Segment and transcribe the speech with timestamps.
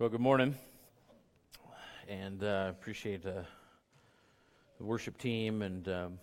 [0.00, 0.54] Well, good morning,
[2.08, 3.42] and uh, appreciate uh,
[4.78, 6.18] the worship team and um,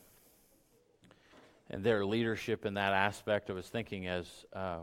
[1.70, 3.52] and their leadership in that aspect.
[3.52, 4.80] I was thinking as uh,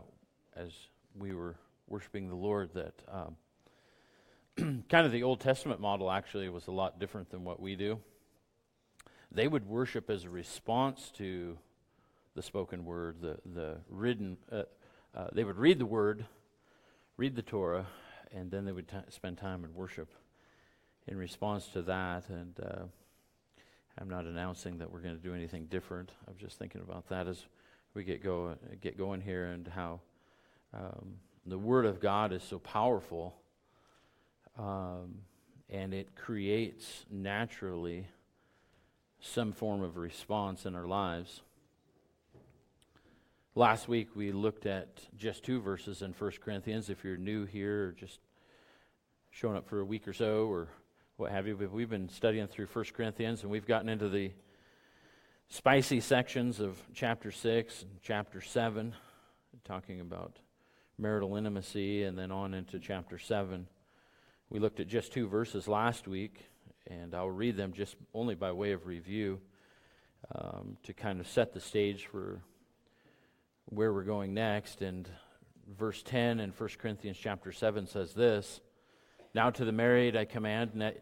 [0.55, 0.71] as
[1.13, 1.57] we were
[1.89, 6.97] worshiping the Lord that um, kind of the Old Testament model actually was a lot
[6.97, 7.99] different than what we do.
[9.29, 11.57] They would worship as a response to
[12.33, 14.37] the spoken word, the the written.
[14.49, 14.61] Uh,
[15.13, 16.25] uh, they would read the word,
[17.17, 17.87] read the Torah
[18.35, 20.09] and then they would t- spend time in worship
[21.07, 22.29] in response to that.
[22.29, 22.83] And uh,
[23.97, 26.11] I'm not announcing that we're going to do anything different.
[26.27, 27.45] I'm just thinking about that as
[27.93, 30.01] we get go get going here, and how
[30.73, 33.35] um, the Word of God is so powerful,
[34.59, 35.19] um,
[35.69, 38.07] and it creates naturally
[39.21, 41.41] some form of response in our lives.
[43.57, 46.89] Last week we looked at just two verses in 1 Corinthians.
[46.89, 48.19] If you're new here just
[49.35, 50.69] showing up for a week or so or
[51.17, 54.31] what have you, but we've been studying through 1 Corinthians and we've gotten into the
[55.49, 58.95] spicy sections of chapter 6 and chapter 7,
[59.65, 60.37] talking about
[60.97, 63.67] marital intimacy, and then on into chapter 7.
[64.49, 66.39] We looked at just two verses last week,
[66.87, 69.41] and I'll read them just only by way of review
[70.33, 72.39] um, to kind of set the stage for
[73.65, 74.81] where we're going next.
[74.81, 75.09] And
[75.77, 78.61] verse 10 in 1 Corinthians chapter 7 says this
[79.35, 80.93] Now to the married I command,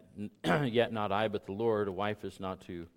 [0.64, 2.88] yet not I, but the Lord, a wife is not to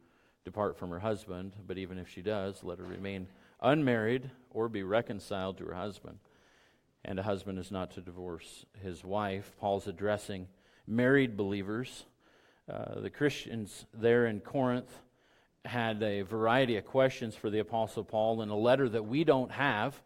[0.43, 3.27] depart from her husband, but even if she does, let her remain
[3.61, 6.17] unmarried or be reconciled to her husband.
[7.05, 9.51] And a husband is not to divorce his wife.
[9.59, 10.47] Paul's addressing
[10.87, 12.05] married believers.
[12.67, 14.89] Uh, the Christians there in Corinth
[15.65, 19.51] had a variety of questions for the Apostle Paul in a letter that we don't
[19.51, 20.01] have.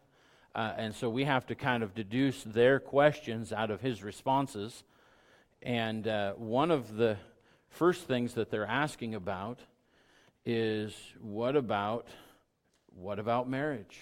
[0.54, 4.84] Uh, and so we have to kind of deduce their questions out of his responses.
[5.62, 7.16] And uh, one of the
[7.68, 9.60] first things that they're asking about
[10.44, 12.08] is what about
[12.94, 13.98] what about marriage?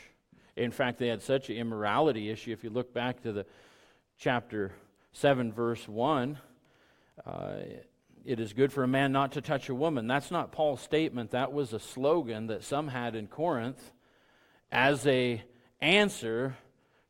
[0.57, 2.53] In fact, they had such an immorality issue.
[2.53, 3.47] If you look back to the
[4.19, 4.73] chapter
[5.13, 6.39] 7, verse 1,
[7.25, 7.53] uh,
[8.25, 10.07] it is good for a man not to touch a woman.
[10.07, 11.31] That's not Paul's statement.
[11.31, 13.93] That was a slogan that some had in Corinth
[14.73, 15.43] as a
[15.81, 16.57] answer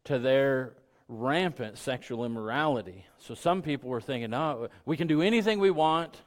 [0.04, 0.74] to their
[1.10, 3.04] rampant sexual immorality.
[3.18, 6.22] So some people were thinking, "No, we can do anything we want.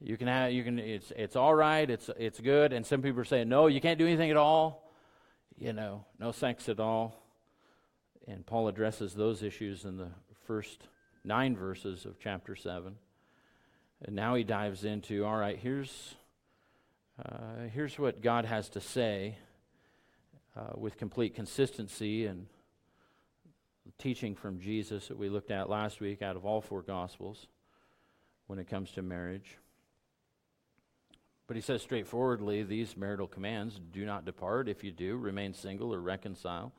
[0.00, 0.78] You can have, you can.
[0.78, 1.88] It's it's all right.
[1.90, 4.90] It's it's good." And some people are saying, "No, you can't do anything at all.
[5.58, 7.20] You know, no sex at all."
[8.26, 10.10] And Paul addresses those issues in the
[10.46, 10.86] first
[11.24, 12.96] nine verses of chapter seven.
[14.04, 16.14] And now he dives into all right, here's,
[17.24, 19.38] uh, here's what God has to say
[20.56, 22.46] uh, with complete consistency and
[23.98, 27.46] teaching from Jesus that we looked at last week out of all four Gospels
[28.46, 29.56] when it comes to marriage.
[31.46, 34.68] But he says straightforwardly these marital commands do not depart.
[34.68, 36.72] If you do, remain single or reconcile.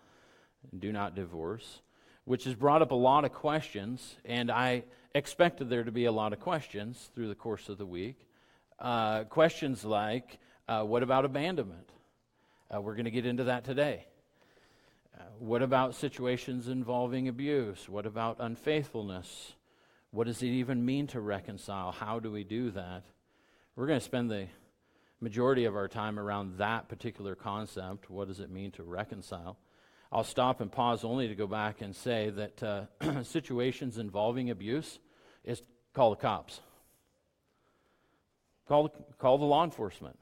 [0.78, 1.82] Do not divorce
[2.30, 4.84] which has brought up a lot of questions, and I
[5.16, 8.28] expected there to be a lot of questions through the course of the week.
[8.78, 10.38] Uh, questions like,
[10.68, 11.90] uh, what about abandonment?
[12.72, 14.06] Uh, we're going to get into that today.
[15.40, 17.88] What about situations involving abuse?
[17.88, 19.54] What about unfaithfulness?
[20.12, 21.92] What does it even mean to reconcile?
[21.92, 23.04] How do we do that?
[23.76, 24.48] We're going to spend the
[25.22, 28.10] majority of our time around that particular concept.
[28.10, 29.58] What does it mean to reconcile?
[30.12, 35.00] I'll stop and pause only to go back and say that uh, situations involving abuse
[35.44, 35.62] is
[35.94, 36.62] call the cops.
[38.68, 40.20] Call, call the law enforcement.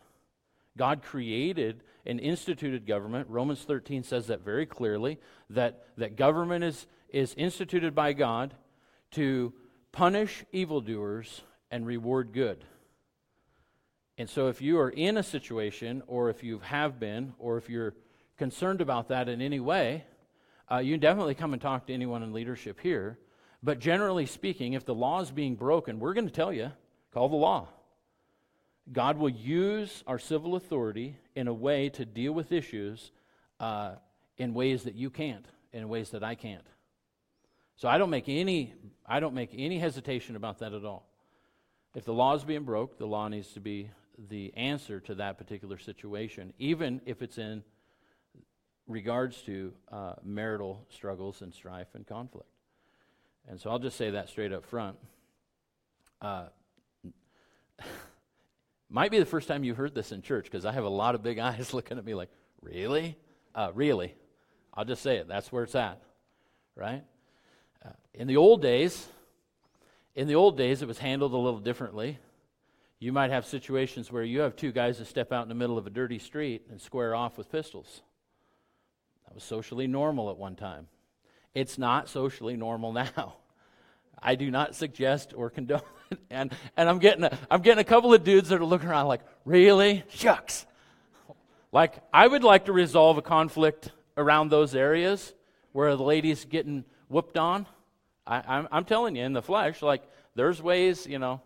[0.77, 3.27] God created and instituted government.
[3.29, 8.53] Romans 13 says that very clearly that, that government is, is instituted by God
[9.11, 9.53] to
[9.91, 12.63] punish evildoers and reward good.
[14.17, 17.69] And so, if you are in a situation, or if you have been, or if
[17.69, 17.93] you're
[18.37, 20.05] concerned about that in any way,
[20.71, 23.19] uh, you definitely come and talk to anyone in leadership here.
[23.61, 26.72] But generally speaking, if the law is being broken, we're going to tell you
[27.13, 27.67] call the law.
[28.91, 33.11] God will use our civil authority in a way to deal with issues
[33.59, 33.95] uh,
[34.37, 36.67] in ways that you can't, in ways that I can't.
[37.75, 38.73] So I don't make any
[39.05, 41.07] I don't make any hesitation about that at all.
[41.95, 43.89] If the law is being broke, the law needs to be
[44.29, 47.63] the answer to that particular situation, even if it's in
[48.87, 52.49] regards to uh, marital struggles and strife and conflict.
[53.47, 54.97] And so I'll just say that straight up front.
[56.22, 56.47] Uh,
[58.89, 61.16] might be the first time you heard this in church because I have a lot
[61.16, 62.29] of big eyes looking at me like,
[62.61, 63.17] really?
[63.53, 64.16] Uh, really?
[64.73, 65.28] I'll just say it.
[65.28, 66.01] That's where it's at,
[66.75, 67.03] right?
[67.85, 69.07] Uh, in the old days,
[70.16, 72.17] In the old days, it was handled a little differently.
[72.99, 75.78] You might have situations where you have two guys that step out in the middle
[75.78, 78.01] of a dirty street and square off with pistols.
[79.28, 80.87] That was socially normal at one time.
[81.53, 83.35] It's not socially normal now.
[84.19, 85.81] I do not suggest or condone.
[86.29, 89.07] And, and I'm, getting a, I'm getting a couple of dudes that are looking around
[89.07, 90.03] like, really?
[90.09, 90.65] Shucks.
[91.71, 95.33] Like, I would like to resolve a conflict around those areas
[95.71, 97.65] where the lady's getting whooped on.
[98.25, 100.03] I, I'm, I'm telling you, in the flesh, like,
[100.35, 101.41] there's ways, you know,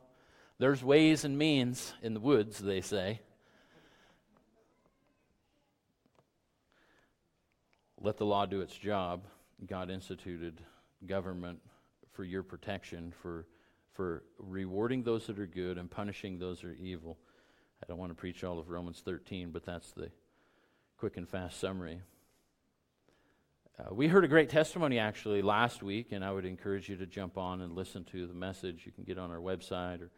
[0.59, 3.19] there's ways and means in the woods, they say.
[7.99, 9.25] Let the law do its job.
[9.65, 10.59] God instituted
[11.05, 11.59] government
[12.13, 13.45] for your protection, for,
[13.93, 17.17] for rewarding those that are good and punishing those that are evil.
[17.83, 20.11] I don't want to preach all of Romans 13, but that's the
[20.97, 22.01] quick and fast summary.
[23.79, 27.05] Uh, we heard a great testimony actually last week, and I would encourage you to
[27.05, 28.83] jump on and listen to the message.
[28.85, 30.11] You can get on our website or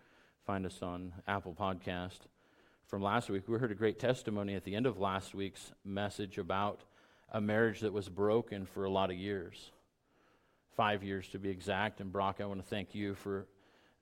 [0.45, 2.19] find us on Apple Podcast.
[2.87, 6.37] From last week, we heard a great testimony at the end of last week's message
[6.37, 6.81] about
[7.31, 9.71] a marriage that was broken for a lot of years,
[10.75, 12.01] five years to be exact.
[12.01, 13.47] And Brock, I want to thank you for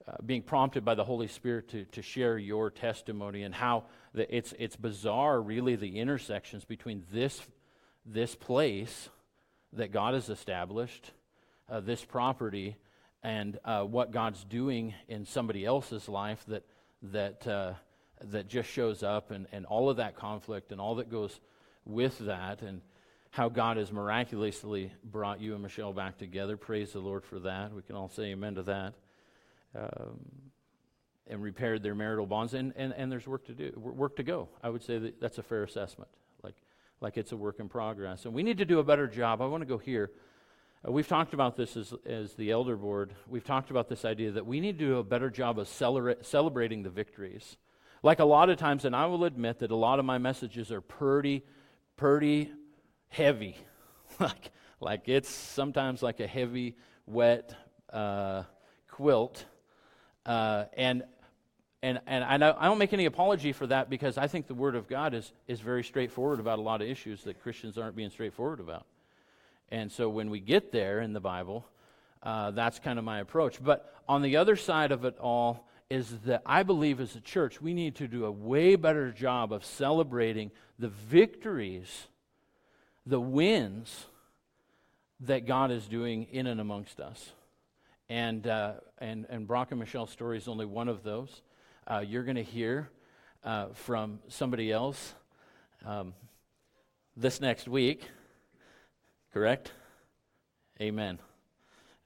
[0.08, 3.84] uh, being prompted by the Holy Spirit to, to share your testimony and how
[4.14, 7.42] the, it's, it's bizarre, really, the intersections between this,
[8.06, 9.10] this place
[9.74, 11.12] that God has established,
[11.70, 12.78] uh, this property,
[13.24, 16.64] and uh, what God's doing in somebody else's life that,
[17.04, 17.74] that, uh,
[18.22, 21.40] that just shows up, and, and all of that conflict and all that goes
[21.86, 22.82] with that, and
[23.30, 26.58] how God has miraculously brought you and Michelle back together.
[26.58, 27.74] Praise the Lord for that.
[27.74, 28.94] We can all say amen to that.
[29.76, 30.20] Um,
[31.28, 34.50] and repaired their marital bonds, and, and, and there's work to do, work to go.
[34.62, 36.10] I would say that that's a fair assessment.
[36.44, 36.56] Like,
[37.00, 38.26] like it's a work in progress.
[38.26, 39.42] And we need to do a better job.
[39.42, 40.12] I want to go here.
[40.86, 43.14] Uh, we've talked about this as, as the elder board.
[43.28, 46.26] We've talked about this idea that we need to do a better job of celebra-
[46.26, 47.58] celebrating the victories.
[48.04, 50.72] Like a lot of times, and I will admit that a lot of my messages
[50.72, 51.46] are pretty,
[51.96, 52.52] pretty
[53.10, 53.56] heavy.
[54.20, 56.76] like, like it's sometimes like a heavy,
[57.06, 57.56] wet
[57.94, 58.44] uh,
[58.90, 59.46] quilt.
[60.26, 61.04] Uh, and
[61.84, 64.76] and, and I, I don't make any apology for that because I think the Word
[64.76, 68.12] of God is, is very straightforward about a lot of issues that Christians aren't being
[68.12, 68.86] straightforward about.
[69.70, 71.66] And so when we get there in the Bible,
[72.22, 73.64] uh, that's kind of my approach.
[73.64, 77.62] But on the other side of it all is that I believe as a church,
[77.62, 82.08] we need to do a way better job of celebrating the victories,
[83.08, 84.06] the wins
[85.22, 87.32] that God is doing in and amongst us.
[88.12, 91.44] And, uh, and, and Brock and Michelle's story is only one of those
[91.88, 92.90] uh, you're going to hear
[93.46, 95.14] uh, from somebody else
[95.86, 96.14] um,
[97.16, 98.04] this next week.
[99.34, 99.72] Correct?
[100.82, 101.20] Amen.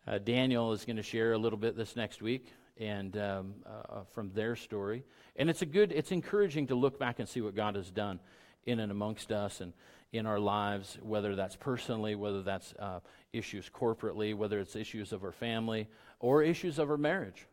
[0.06, 4.02] Uh, Daniel is going to share a little bit this next week and um, uh,
[4.14, 5.04] from their story.
[5.36, 8.20] And it's a good, it's encouraging to look back and see what God has done
[8.64, 9.74] in and amongst us and
[10.12, 13.00] in our lives, whether that's personally, whether that's uh,
[13.34, 15.88] issues corporately, whether it's issues of our family
[16.20, 17.48] or issues of our marriage.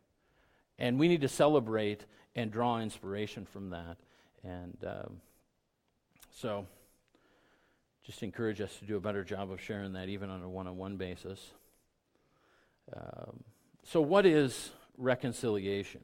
[0.79, 2.05] And we need to celebrate
[2.35, 3.97] and draw inspiration from that.
[4.43, 5.21] And um,
[6.31, 6.67] so,
[8.05, 10.67] just encourage us to do a better job of sharing that, even on a one
[10.67, 11.53] on one basis.
[12.95, 13.45] Um,
[13.85, 16.01] so, what is reconciliation?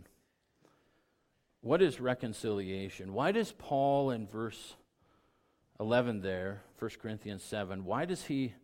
[1.60, 3.12] What is reconciliation?
[3.12, 4.76] Why does Paul in verse
[5.80, 8.54] 11 there, 1 Corinthians 7, why does he,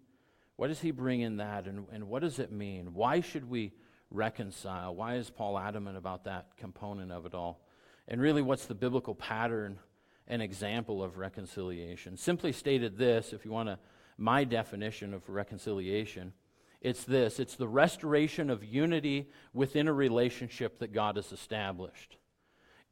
[0.57, 2.93] why does he bring in that and, and what does it mean?
[2.93, 3.73] Why should we
[4.11, 4.95] reconcile?
[4.95, 7.61] Why is Paul adamant about that component of it all?
[8.09, 9.79] And really, what's the biblical pattern
[10.27, 12.17] and example of reconciliation?
[12.17, 13.79] Simply stated this, if you want to,
[14.19, 16.33] my definition of reconciliation,
[16.81, 22.19] it's this it's the restoration of unity within a relationship that God has established.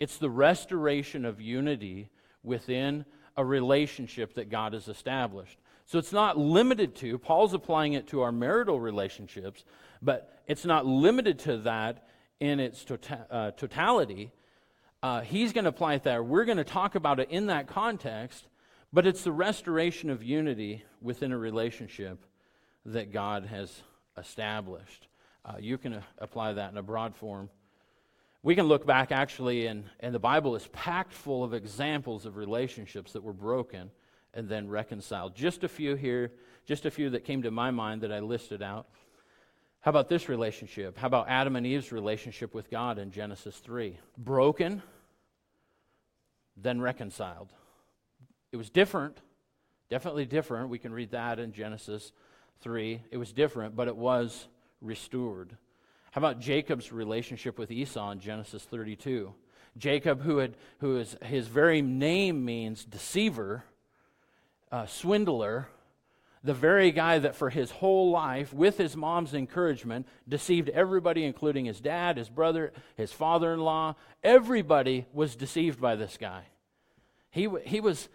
[0.00, 2.08] It's the restoration of unity
[2.42, 3.04] within
[3.36, 5.58] a relationship that God has established.
[5.86, 9.64] So it's not limited to, Paul's applying it to our marital relationships,
[10.00, 12.08] but it's not limited to that
[12.40, 14.32] in its tota- uh, totality.
[15.02, 16.22] Uh, he's going to apply it there.
[16.22, 18.48] We're going to talk about it in that context,
[18.92, 22.24] but it's the restoration of unity within a relationship
[22.86, 23.82] that God has
[24.16, 25.08] established.
[25.44, 27.48] Uh, you can uh, apply that in a broad form.
[28.42, 32.36] We can look back actually, and, and the Bible is packed full of examples of
[32.36, 33.90] relationships that were broken
[34.34, 35.36] and then reconciled.
[35.36, 36.32] Just a few here,
[36.66, 38.88] just a few that came to my mind that I listed out.
[39.80, 40.96] How about this relationship?
[40.96, 43.98] How about Adam and Eve's relationship with God in Genesis 3?
[44.16, 44.82] Broken,
[46.56, 47.52] then reconciled.
[48.52, 49.18] It was different,
[49.88, 50.68] definitely different.
[50.68, 52.12] We can read that in Genesis
[52.60, 53.02] 3.
[53.10, 54.46] It was different, but it was
[54.80, 55.56] restored.
[56.12, 59.32] How about Jacob's relationship with Esau in Genesis 32?
[59.78, 63.64] Jacob, who, had, who is, his very name means deceiver,
[64.70, 65.68] uh, swindler,
[66.44, 71.64] the very guy that for his whole life, with his mom's encouragement, deceived everybody, including
[71.64, 73.94] his dad, his brother, his father in law.
[74.22, 76.42] Everybody was deceived by this guy.
[77.30, 78.10] He, he, was,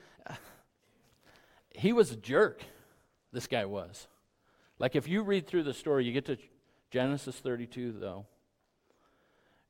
[1.72, 2.62] he was a jerk,
[3.34, 4.08] this guy was.
[4.78, 6.38] Like if you read through the story, you get to
[6.90, 8.26] Genesis 32, though,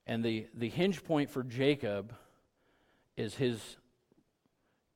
[0.05, 2.13] and the, the hinge point for Jacob
[3.15, 3.77] is his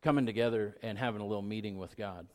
[0.01, 2.27] coming together and having a little meeting with God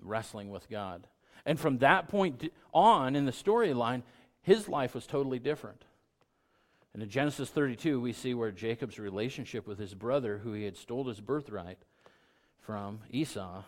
[0.00, 1.06] wrestling with God.
[1.46, 4.02] And from that point on in the storyline,
[4.42, 5.84] his life was totally different.
[6.92, 10.76] And in Genesis 32, we see where Jacob's relationship with his brother, who he had
[10.76, 11.78] stole his birthright
[12.60, 13.64] from Esau,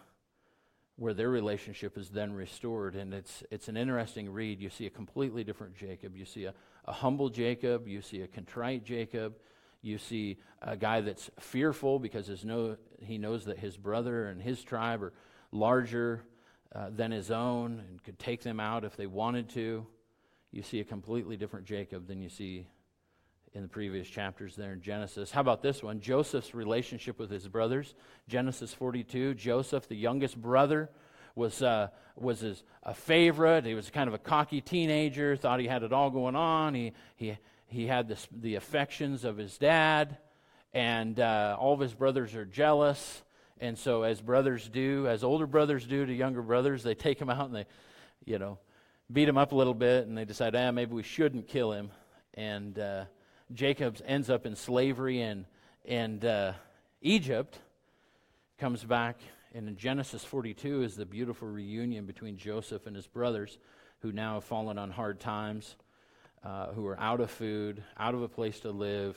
[0.96, 2.96] where their relationship is then restored.
[2.96, 4.60] And it's, it's an interesting read.
[4.60, 6.16] You see a completely different Jacob.
[6.16, 6.54] You see a,
[6.86, 7.86] a humble Jacob.
[7.86, 9.34] You see a contrite Jacob.
[9.82, 14.40] You see a guy that's fearful because his no, he knows that his brother and
[14.40, 15.12] his tribe are
[15.52, 16.22] larger
[16.74, 19.86] uh, than his own and could take them out if they wanted to.
[20.50, 22.66] You see a completely different Jacob than you see
[23.56, 25.30] in the previous chapters there in Genesis.
[25.30, 26.00] How about this one?
[26.00, 27.94] Joseph's relationship with his brothers.
[28.28, 29.32] Genesis 42.
[29.32, 30.90] Joseph, the youngest brother,
[31.34, 33.64] was, uh, was his, a favorite.
[33.64, 36.74] He was kind of a cocky teenager, thought he had it all going on.
[36.74, 40.18] He, he, he had this, the affections of his dad,
[40.74, 43.22] and uh, all of his brothers are jealous.
[43.58, 47.30] And so, as brothers do, as older brothers do to younger brothers, they take him
[47.30, 47.64] out and they,
[48.26, 48.58] you know,
[49.10, 51.90] beat him up a little bit, and they decide, ah, maybe we shouldn't kill him.
[52.34, 53.06] And uh,
[53.52, 55.46] Jacob ends up in slavery in,
[55.84, 56.54] in uh,
[57.00, 57.60] Egypt,
[58.58, 59.20] comes back,
[59.54, 63.58] and in Genesis 42 is the beautiful reunion between Joseph and his brothers,
[64.00, 65.76] who now have fallen on hard times,
[66.42, 69.16] uh, who are out of food, out of a place to live,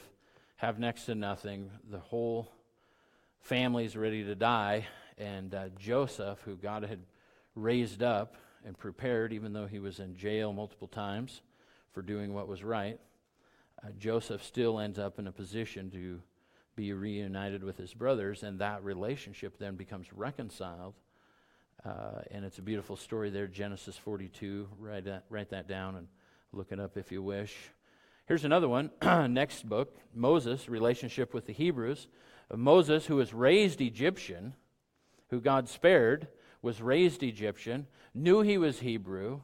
[0.57, 1.71] have next to nothing.
[1.89, 2.51] The whole
[3.41, 4.85] families ready to die,
[5.17, 6.99] and uh, Joseph, who God had
[7.55, 11.41] raised up and prepared, even though he was in jail multiple times
[11.93, 12.99] for doing what was right,
[13.83, 16.21] uh, Joseph still ends up in a position to
[16.75, 20.95] be reunited with his brothers, and that relationship then becomes reconciled.
[21.85, 24.67] Uh, and it's a beautiful story there, Genesis 42.
[24.77, 26.07] Write that, write that down and
[26.51, 27.55] look it up if you wish.
[28.25, 28.91] Here's another one.
[29.01, 32.07] Next book Moses' relationship with the Hebrews.
[32.53, 34.53] Moses, who was raised Egyptian,
[35.29, 36.27] who God spared,
[36.61, 39.41] was raised Egyptian, knew he was Hebrew,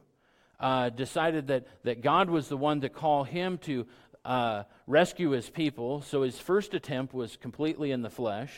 [0.58, 3.86] uh, decided that, that God was the one to call him to
[4.26, 6.02] uh, rescue his people.
[6.02, 8.52] So his first attempt was completely in the flesh,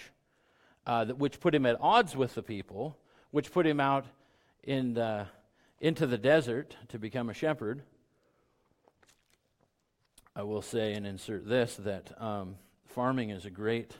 [0.86, 2.96] uh, which put him at odds with the people,
[3.30, 4.06] which put him out
[4.64, 5.26] in the,
[5.80, 7.82] into the desert to become a shepherd.
[10.34, 12.56] I will say and insert this that um,
[12.86, 13.94] farming is a great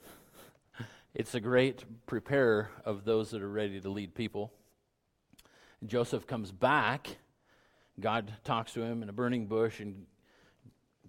[1.14, 4.52] it's a great preparer of those that are ready to lead people.
[5.86, 7.08] Joseph comes back.
[8.00, 10.06] God talks to him in a burning bush, and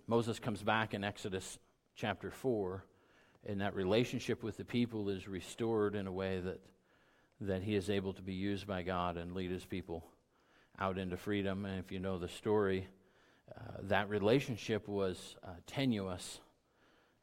[0.07, 1.59] Moses comes back in Exodus
[1.95, 2.83] chapter 4.
[3.47, 6.59] And that relationship with the people is restored in a way that,
[7.41, 10.05] that he is able to be used by God and lead his people
[10.77, 11.65] out into freedom.
[11.65, 12.87] And if you know the story,
[13.55, 16.39] uh, that relationship was uh, tenuous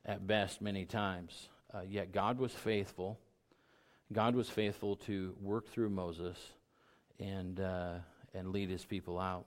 [0.05, 1.49] at best many times.
[1.73, 3.19] Uh, yet God was faithful.
[4.13, 6.37] God was faithful to work through Moses
[7.21, 7.95] and, uh,
[8.35, 9.47] and lead his people out.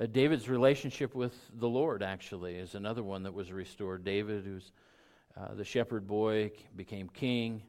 [0.00, 4.04] Uh, David's relationship with the Lord, actually, is another one that was restored.
[4.04, 4.72] David, who's
[5.36, 7.62] uh, the shepherd boy, became king.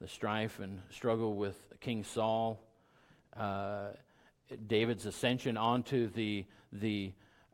[0.00, 2.62] The strife and struggle with King Saul.
[3.38, 3.88] Uh,
[4.66, 7.12] David's ascension onto the, the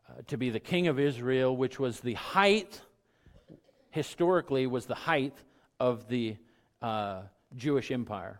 [0.09, 2.79] uh, to be the king of Israel, which was the height,
[3.89, 5.35] historically, was the height
[5.81, 6.37] of the
[6.81, 7.23] uh,
[7.57, 8.39] Jewish empire.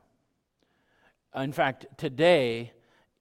[1.35, 2.71] In fact, today,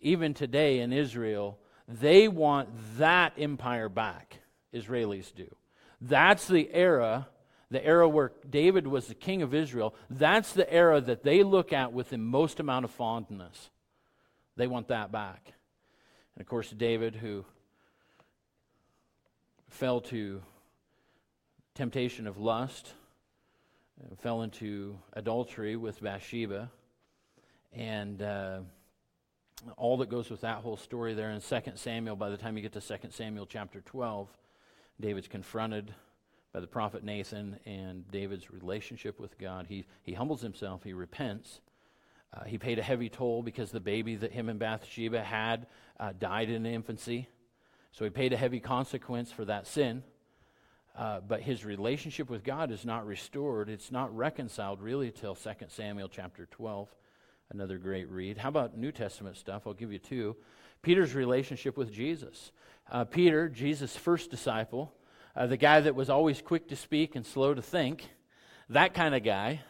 [0.00, 4.38] even today in Israel, they want that empire back.
[4.74, 5.54] Israelis do.
[6.00, 7.28] That's the era,
[7.70, 9.94] the era where David was the king of Israel.
[10.10, 13.70] That's the era that they look at with the most amount of fondness.
[14.56, 15.52] They want that back.
[16.34, 17.44] And of course, David, who
[19.68, 20.42] fell to
[21.74, 22.92] temptation of lust,
[24.18, 26.70] fell into adultery with Bathsheba.
[27.72, 28.60] And uh,
[29.76, 32.62] all that goes with that whole story there in 2 Samuel, by the time you
[32.62, 34.28] get to 2 Samuel chapter 12,
[35.00, 35.95] David's confronted
[36.52, 39.66] by the prophet Nathan and David's relationship with God.
[39.69, 41.61] He, he humbles himself, he repents.
[42.35, 45.66] Uh, he paid a heavy toll because the baby that him and Bathsheba had
[46.00, 47.28] uh, died in infancy.
[47.92, 50.02] So he paid a heavy consequence for that sin.
[50.97, 53.71] Uh, but his relationship with God is not restored.
[53.71, 56.88] It's not reconciled really till 2 Samuel chapter 12,
[57.52, 58.38] another great read.
[58.38, 59.66] How about New Testament stuff?
[59.66, 60.37] I'll give you two.
[60.82, 62.52] Peter's relationship with Jesus.
[62.90, 64.92] Uh, Peter, Jesus' first disciple,
[65.37, 68.09] uh, the guy that was always quick to speak and slow to think,
[68.68, 69.61] that kind of guy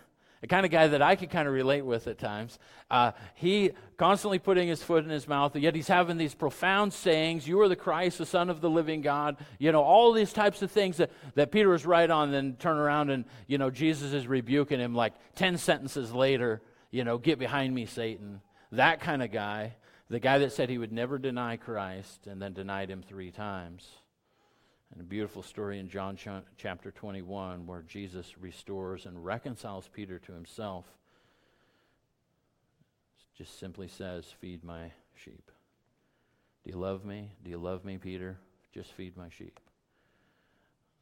[0.42, 2.58] the kind of guy that I could kind of relate with at times.
[2.90, 7.46] Uh, he constantly putting his foot in his mouth, yet he's having these profound sayings.
[7.46, 9.36] You are the Christ, the Son of the living God.
[9.60, 12.76] You know, all these types of things that, that Peter is right on, then turn
[12.76, 16.60] around and, you know, Jesus is rebuking him like 10 sentences later,
[16.92, 18.40] you know, get behind me, Satan.
[18.70, 19.74] That kind of guy.
[20.08, 23.88] The guy that said he would never deny Christ and then denied him three times.
[24.92, 26.18] And a beautiful story in John
[26.58, 30.84] chapter 21 where Jesus restores and reconciles Peter to himself.
[33.38, 35.50] Just simply says, Feed my sheep.
[36.62, 37.32] Do you love me?
[37.42, 38.36] Do you love me, Peter?
[38.74, 39.58] Just feed my sheep.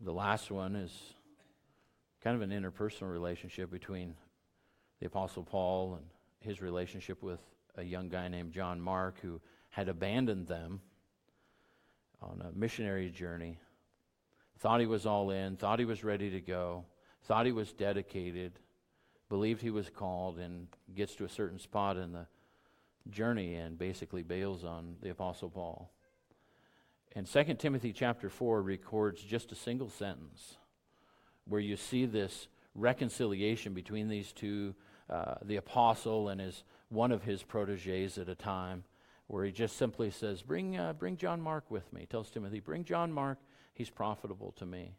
[0.00, 0.92] The last one is
[2.23, 4.14] kind of an interpersonal relationship between
[5.00, 6.07] the Apostle Paul and
[6.40, 7.40] his relationship with
[7.76, 9.40] a young guy named John Mark who
[9.71, 10.80] had abandoned them
[12.23, 13.59] on a missionary journey
[14.61, 16.85] thought he was all in, thought he was ready to go,
[17.25, 18.52] thought he was dedicated,
[19.28, 22.26] believed he was called, and gets to a certain spot in the
[23.09, 25.90] journey and basically bails on the Apostle Paul.
[27.16, 30.57] And 2 Timothy chapter 4 records just a single sentence
[31.47, 34.75] where you see this reconciliation between these two,
[35.10, 38.84] uh, the apostle and his, one of his proteges at a time,
[39.26, 42.02] where he just simply says, Bring, uh, bring John Mark with me.
[42.02, 43.38] He tells Timothy, Bring John Mark
[43.80, 44.92] He's profitable to me.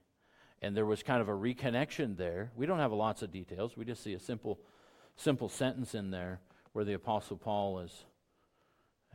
[0.60, 2.52] And there was kind of a reconnection there.
[2.56, 3.78] We don't have lots of details.
[3.78, 4.60] We just see a simple,
[5.16, 6.40] simple sentence in there
[6.74, 8.06] where the Apostle Paul is,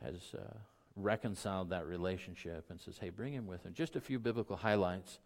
[0.04, 0.54] has uh,
[0.94, 3.74] reconciled that relationship and says, hey, bring him with him.
[3.74, 5.18] Just a few biblical highlights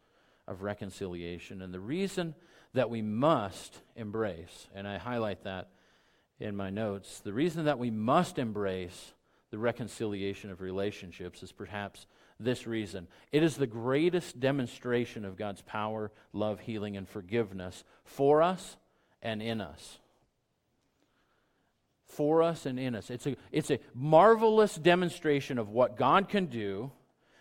[0.46, 1.62] of reconciliation.
[1.62, 2.34] And the reason
[2.74, 5.68] that we must embrace, and I highlight that
[6.38, 9.12] in my notes, the reason that we must embrace
[9.50, 12.06] the reconciliation of relationships is perhaps
[12.38, 13.06] this reason.
[13.32, 18.76] It is the greatest demonstration of God's power, love, healing, and forgiveness for us
[19.22, 19.98] and in us.
[22.06, 23.10] For us and in us.
[23.10, 26.90] It's a, it's a marvelous demonstration of what God can do.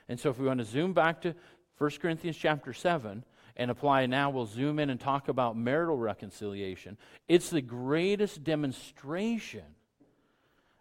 [0.07, 1.35] And so, if we want to zoom back to
[1.79, 3.23] 1 Corinthians chapter 7
[3.55, 6.97] and apply now, we'll zoom in and talk about marital reconciliation.
[7.27, 9.63] It's the greatest demonstration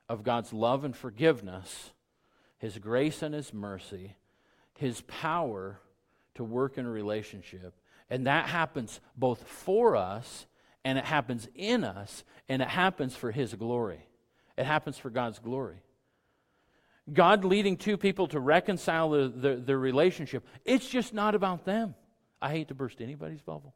[0.09, 1.91] of God's love and forgiveness
[2.59, 4.17] his grace and His mercy,
[4.75, 5.81] His power
[6.35, 7.75] to work in a relationship.
[8.11, 10.47] And that happens both for us
[10.85, 14.07] and it happens in us and it happens for His glory.
[14.57, 15.83] It happens for God's glory.
[17.13, 21.95] God leading two people to reconcile their, their, their, relationship, it's just not about them.
[22.41, 23.75] I hate to burst anybody's bubble.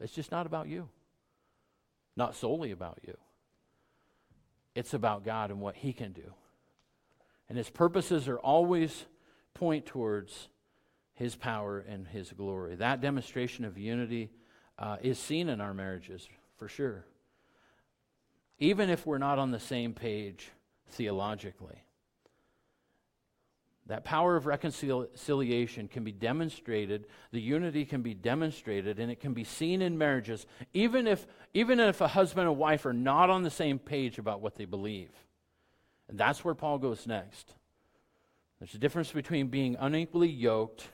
[0.00, 0.88] It's just not about you,
[2.16, 3.16] not solely about you.
[4.74, 6.34] It's about God and what He can do.
[7.48, 9.06] And his purposes are always
[9.54, 10.48] point towards
[11.14, 12.76] his power and his glory.
[12.76, 14.30] That demonstration of unity
[14.78, 16.28] uh, is seen in our marriages,
[16.58, 17.06] for sure.
[18.58, 20.50] Even if we're not on the same page
[20.90, 21.82] theologically.
[23.86, 29.32] That power of reconciliation can be demonstrated, the unity can be demonstrated, and it can
[29.32, 30.44] be seen in marriages,
[30.74, 34.40] even if, even if a husband and wife are not on the same page about
[34.40, 35.10] what they believe.
[36.08, 37.54] And that's where Paul goes next.
[38.58, 40.88] There's a difference between being unequally yoked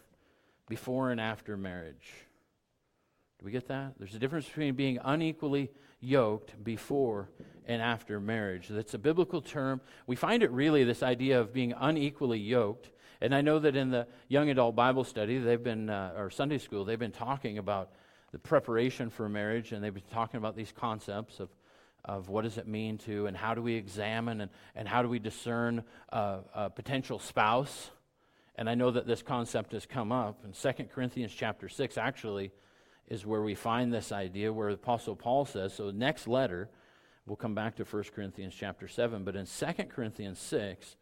[0.69, 2.13] before and after marriage.
[3.39, 3.95] Do we get that?
[3.99, 5.71] There's a difference between being unequally
[6.03, 7.31] yoked before
[7.67, 8.69] and after marriage.
[8.69, 9.81] That's a biblical term.
[10.07, 12.91] We find it really this idea of being unequally yoked.
[13.21, 16.59] And I know that in the young adult Bible study, they've been, uh, or Sunday
[16.59, 17.93] school, they've been talking about
[18.33, 21.49] the preparation for marriage, and they've been talking about these concepts of
[22.05, 25.09] of what does it mean to, and how do we examine, and, and how do
[25.09, 27.91] we discern a potential spouse.
[28.57, 30.45] And I know that this concept has come up.
[30.45, 32.51] in 2 Corinthians chapter 6 actually
[33.09, 36.69] is where we find this idea where the Apostle Paul says, so next letter,
[37.27, 40.97] we'll come back to 1 Corinthians chapter 7, but in 2 Corinthians 6,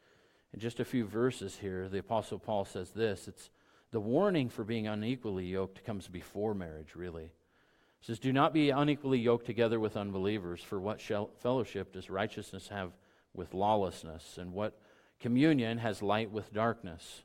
[0.53, 3.51] in just a few verses here, the Apostle Paul says this it's
[3.93, 7.25] the warning for being unequally yoked comes before marriage, really.
[7.25, 11.01] It says, Do not be unequally yoked together with unbelievers, for what
[11.41, 12.93] fellowship does righteousness have
[13.35, 14.39] with lawlessness?
[14.39, 14.79] And what
[15.19, 17.25] communion has light with darkness?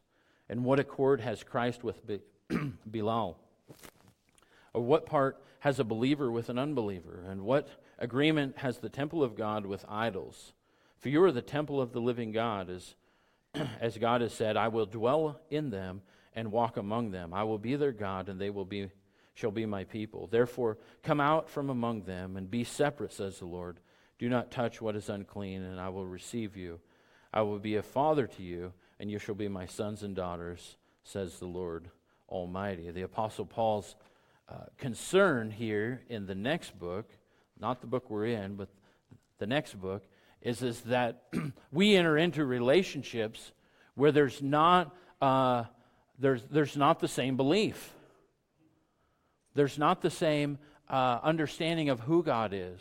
[0.50, 2.22] And what accord has Christ with Be-
[2.90, 3.38] Belial?
[4.76, 7.24] Or what part has a believer with an unbeliever?
[7.26, 10.52] And what agreement has the temple of God with idols?
[11.00, 12.96] For you are the temple of the living God, as
[13.80, 16.02] as God has said, I will dwell in them
[16.36, 17.34] and walk among them.
[17.34, 18.90] I will be their God, and they will be
[19.34, 20.28] shall be my people.
[20.28, 23.80] Therefore, come out from among them and be separate, says the Lord.
[24.20, 26.82] Do not touch what is unclean, and I will receive you.
[27.34, 30.76] I will be a father to you, and you shall be my sons and daughters,
[31.04, 31.90] says the Lord
[32.28, 32.92] Almighty.
[32.92, 33.96] The Apostle Paul's
[34.48, 37.10] uh, concern here in the next book,
[37.60, 38.70] not the book we're in, but
[39.40, 40.04] the next book,
[40.42, 41.24] is, is that
[41.72, 43.52] we enter into relationships
[43.96, 45.64] where there's not, uh,
[46.20, 47.94] there's, there's not the same belief.
[49.56, 52.80] There's not the same uh, understanding of who God is.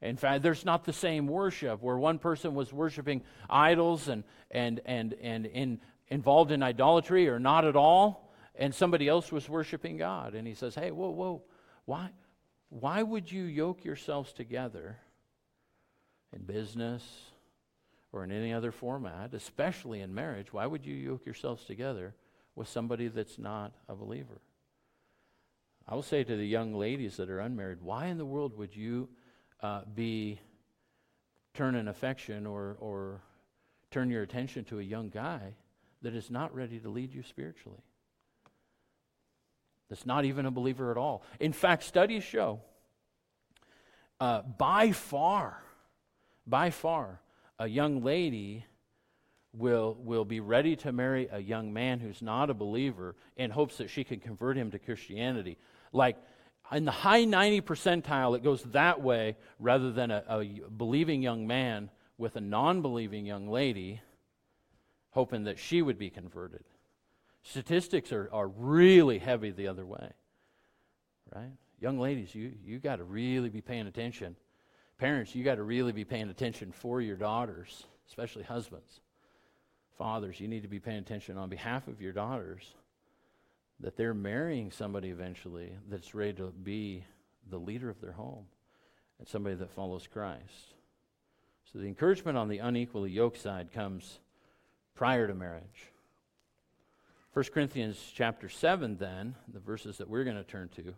[0.00, 4.80] In fact, there's not the same worship where one person was worshiping idols and, and,
[4.84, 8.27] and, and in, involved in idolatry or not at all,
[8.58, 10.34] and somebody else was worshiping God.
[10.34, 11.42] And he says, Hey, whoa, whoa,
[11.84, 12.10] why,
[12.68, 14.98] why would you yoke yourselves together
[16.34, 17.02] in business
[18.12, 20.52] or in any other format, especially in marriage?
[20.52, 22.14] Why would you yoke yourselves together
[22.56, 24.40] with somebody that's not a believer?
[25.86, 28.76] I will say to the young ladies that are unmarried, why in the world would
[28.76, 29.08] you
[29.62, 30.40] uh, be
[31.54, 33.22] turn an affection or, or
[33.90, 35.54] turn your attention to a young guy
[36.02, 37.82] that is not ready to lead you spiritually?
[39.88, 41.22] That's not even a believer at all.
[41.40, 42.60] In fact, studies show
[44.20, 45.62] uh, by far,
[46.46, 47.20] by far,
[47.58, 48.64] a young lady
[49.52, 53.78] will, will be ready to marry a young man who's not a believer in hopes
[53.78, 55.56] that she can convert him to Christianity
[55.92, 56.16] like
[56.72, 60.44] in the high 90 percentile, it goes that way rather than a, a
[60.76, 64.00] believing young man with a non believing young lady
[65.10, 66.64] hoping that she would be converted.
[67.48, 70.10] Statistics are, are really heavy the other way,
[71.34, 71.52] right?
[71.80, 74.36] Young ladies, you, you got to really be paying attention.
[74.98, 79.00] Parents, you got to really be paying attention for your daughters, especially husbands.
[79.96, 82.74] Fathers, you need to be paying attention on behalf of your daughters
[83.80, 87.02] that they're marrying somebody eventually that's ready to be
[87.48, 88.44] the leader of their home
[89.18, 90.74] and somebody that follows Christ.
[91.72, 94.18] So the encouragement on the unequally yoked side comes
[94.94, 95.92] prior to marriage.
[97.38, 100.92] 1 Corinthians chapter 7, then, the verses that we're going to turn to,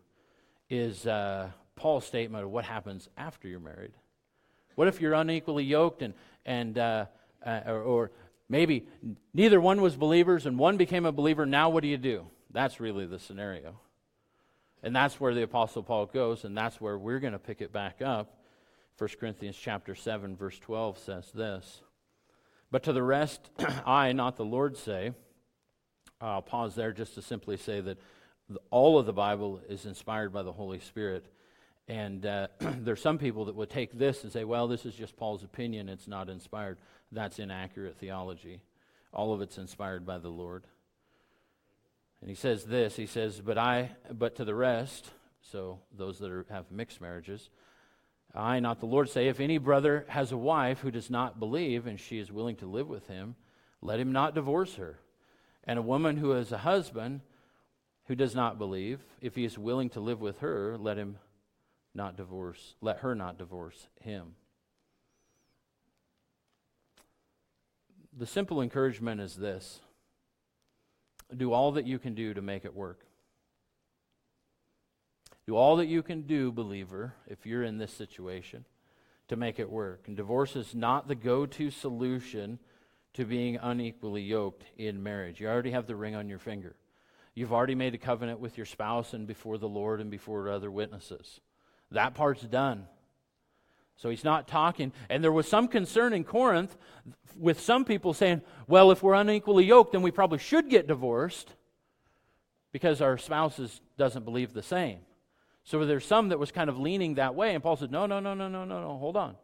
[0.70, 3.92] is uh, Paul's statement of what happens after you're married.
[4.74, 6.14] What if you're unequally yoked and,
[6.46, 7.04] and uh,
[7.44, 8.10] uh, or, or
[8.48, 8.86] maybe
[9.34, 11.44] neither one was believers and one became a believer?
[11.44, 12.24] Now what do you do?
[12.50, 13.78] That's really the scenario.
[14.82, 17.70] And that's where the apostle Paul goes and that's where we're going to pick it
[17.70, 18.38] back up.
[18.96, 21.82] 1 Corinthians chapter 7 verse 12 says this.
[22.70, 23.50] But to the rest
[23.84, 25.12] I not the Lord say.
[26.20, 27.98] I'll pause there just to simply say that
[28.70, 31.24] all of the Bible is inspired by the Holy Spirit.
[31.88, 35.16] And uh, there's some people that would take this and say, well, this is just
[35.16, 36.78] Paul's opinion, it's not inspired.
[37.10, 38.60] That's inaccurate theology.
[39.12, 40.64] All of it's inspired by the Lord.
[42.20, 46.30] And he says this, he says, "But I but to the rest, so those that
[46.30, 47.48] are, have mixed marriages,
[48.34, 51.86] I not the Lord say, if any brother has a wife who does not believe
[51.86, 53.36] and she is willing to live with him,
[53.80, 54.98] let him not divorce her.
[55.64, 57.20] And a woman who has a husband
[58.06, 61.18] who does not believe, if he is willing to live with her, let him
[61.94, 64.36] not divorce, let her not divorce him."
[68.12, 69.80] The simple encouragement is this
[71.36, 73.06] do all that you can do to make it work.
[75.46, 78.64] Do all that you can do, believer, if you're in this situation,
[79.28, 80.08] to make it work.
[80.08, 82.58] And divorce is not the go to solution
[83.14, 85.40] to being unequally yoked in marriage.
[85.40, 86.76] You already have the ring on your finger.
[87.34, 90.70] You've already made a covenant with your spouse and before the Lord and before other
[90.70, 91.40] witnesses.
[91.90, 92.86] That part's done.
[93.96, 94.92] So he's not talking.
[95.08, 96.76] And there was some concern in Corinth
[97.36, 101.54] with some people saying, well, if we're unequally yoked, then we probably should get divorced
[102.72, 105.00] because our spouses doesn't believe the same.
[105.64, 107.54] So there's some that was kind of leaning that way.
[107.54, 108.98] And Paul said, no, no, no, no, no, no, no.
[108.98, 109.36] Hold on.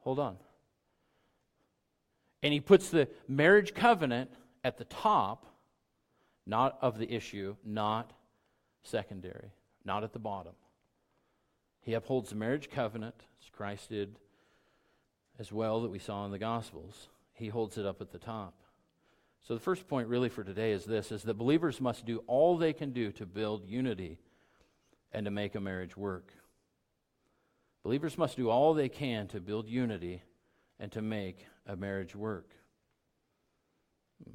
[0.00, 0.36] Hold on.
[2.44, 4.30] And he puts the marriage covenant
[4.62, 5.46] at the top,
[6.46, 8.12] not of the issue, not
[8.82, 9.50] secondary,
[9.82, 10.52] not at the bottom.
[11.80, 14.18] He upholds the marriage covenant, as Christ did
[15.38, 17.08] as well, that we saw in the Gospels.
[17.32, 18.52] He holds it up at the top.
[19.40, 22.58] So the first point really for today is this is that believers must do all
[22.58, 24.18] they can do to build unity
[25.12, 26.30] and to make a marriage work.
[27.82, 30.22] Believers must do all they can to build unity
[30.78, 32.50] and to make a marriage work.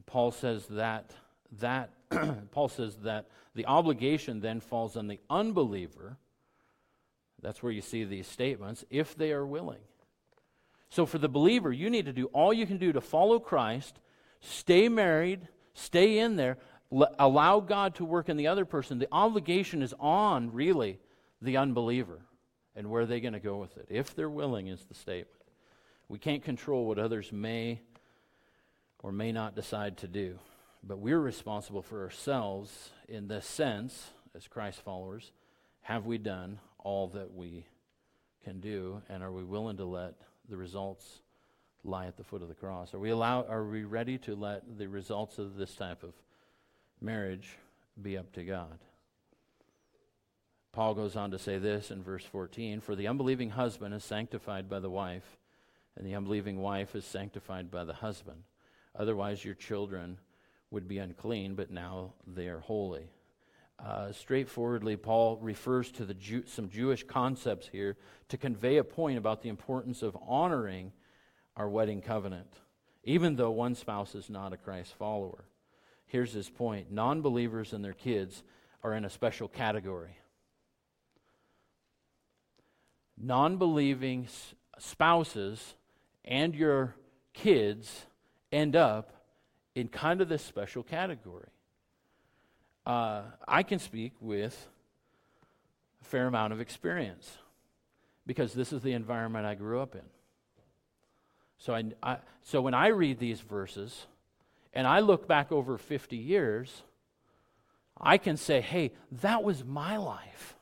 [0.05, 1.11] Paul says that
[1.59, 1.91] that
[2.51, 6.17] Paul says that the obligation then falls on the unbeliever
[7.41, 9.79] that's where you see these statements, if they are willing.
[10.89, 13.99] So for the believer, you need to do all you can do to follow Christ,
[14.41, 16.57] Stay married, stay in there,
[16.93, 18.97] l- allow God to work in the other person.
[18.97, 20.99] The obligation is on, really,
[21.41, 22.21] the unbeliever.
[22.73, 23.87] And where are they going to go with it?
[23.89, 25.38] If they're willing, is the statement.
[26.09, 27.81] We can't control what others may
[29.01, 30.39] or may not decide to do,
[30.83, 35.31] but we're responsible for ourselves in this sense, as Christ followers.
[35.81, 37.65] Have we done all that we
[38.43, 40.15] can do, and are we willing to let
[40.49, 41.21] the results
[41.83, 42.93] lie at the foot of the cross?
[42.93, 46.13] Are we allow, Are we ready to let the results of this type of
[46.99, 47.57] marriage
[48.01, 48.79] be up to God?
[50.71, 54.69] Paul goes on to say this in verse 14 For the unbelieving husband is sanctified
[54.69, 55.38] by the wife,
[55.95, 58.43] and the unbelieving wife is sanctified by the husband.
[58.95, 60.17] Otherwise, your children
[60.71, 63.09] would be unclean, but now they are holy.
[63.83, 67.97] Uh, straightforwardly, Paul refers to Jew, some Jewish concepts here
[68.27, 70.91] to convey a point about the importance of honoring
[71.55, 72.53] our wedding covenant,
[73.03, 75.45] even though one spouse is not a Christ follower.
[76.07, 78.43] Here's his point non believers and their kids
[78.83, 80.17] are in a special category.
[83.17, 84.27] Non believing
[84.77, 85.75] spouses
[86.29, 86.95] and your
[87.33, 88.05] kids
[88.49, 89.11] end up
[89.75, 91.49] in kind of this special category
[92.89, 94.67] uh, I can speak with
[96.01, 97.37] a fair amount of experience
[98.25, 100.01] because this is the environment I grew up in.
[101.59, 104.07] So, I, I, so when I read these verses
[104.73, 106.81] and I look back over 50 years,
[108.01, 110.55] I can say, hey, that was my life.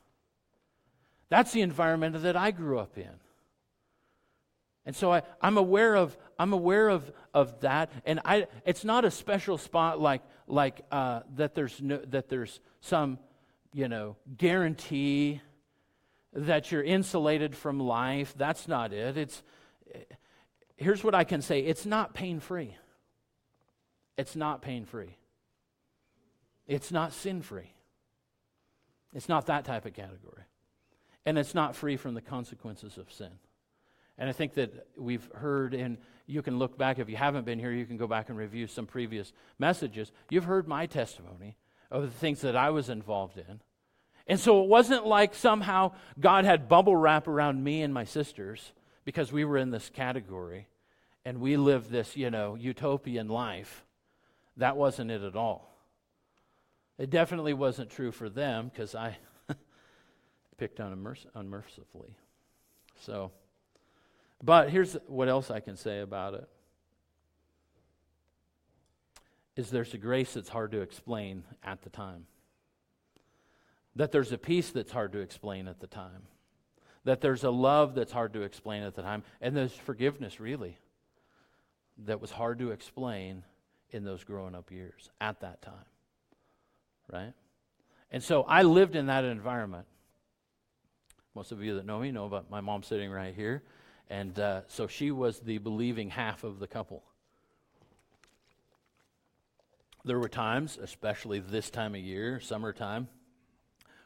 [1.30, 3.20] That's the environment that I grew up in.
[4.88, 9.04] And so I, I'm aware of I'm aware of, of that, and I, it's not
[9.04, 13.18] a special spot like, like uh, that, there's no, that there's some,
[13.74, 15.40] you know, guarantee
[16.32, 18.34] that you're insulated from life.
[18.36, 19.16] That's not it.
[19.16, 19.42] It's,
[20.76, 22.76] here's what I can say it's not pain free.
[24.16, 25.16] It's not pain free.
[26.66, 27.72] It's not sin free.
[29.12, 30.44] It's not that type of category.
[31.26, 33.32] And it's not free from the consequences of sin.
[34.18, 36.98] And I think that we've heard and you can look back.
[36.98, 40.12] If you haven't been here, you can go back and review some previous messages.
[40.28, 41.56] You've heard my testimony
[41.90, 43.60] of the things that I was involved in.
[44.26, 48.72] And so it wasn't like somehow God had bubble wrap around me and my sisters
[49.04, 50.68] because we were in this category
[51.24, 53.86] and we lived this, you know, utopian life.
[54.58, 55.72] That wasn't it at all.
[56.98, 59.16] It definitely wasn't true for them because I
[60.58, 62.16] picked on them unmercifully.
[63.00, 63.30] So.
[64.42, 66.48] But here's what else I can say about it.
[69.56, 72.26] Is there's a grace that's hard to explain at the time.
[73.96, 76.22] That there's a peace that's hard to explain at the time.
[77.04, 79.24] That there's a love that's hard to explain at the time.
[79.40, 80.78] And there's forgiveness, really,
[82.06, 83.42] that was hard to explain
[83.90, 85.74] in those growing up years at that time.
[87.12, 87.32] Right?
[88.12, 89.86] And so I lived in that environment.
[91.34, 93.62] Most of you that know me know about my mom sitting right here.
[94.08, 97.02] And uh, so she was the believing half of the couple.
[100.04, 103.08] There were times, especially this time of year, summertime,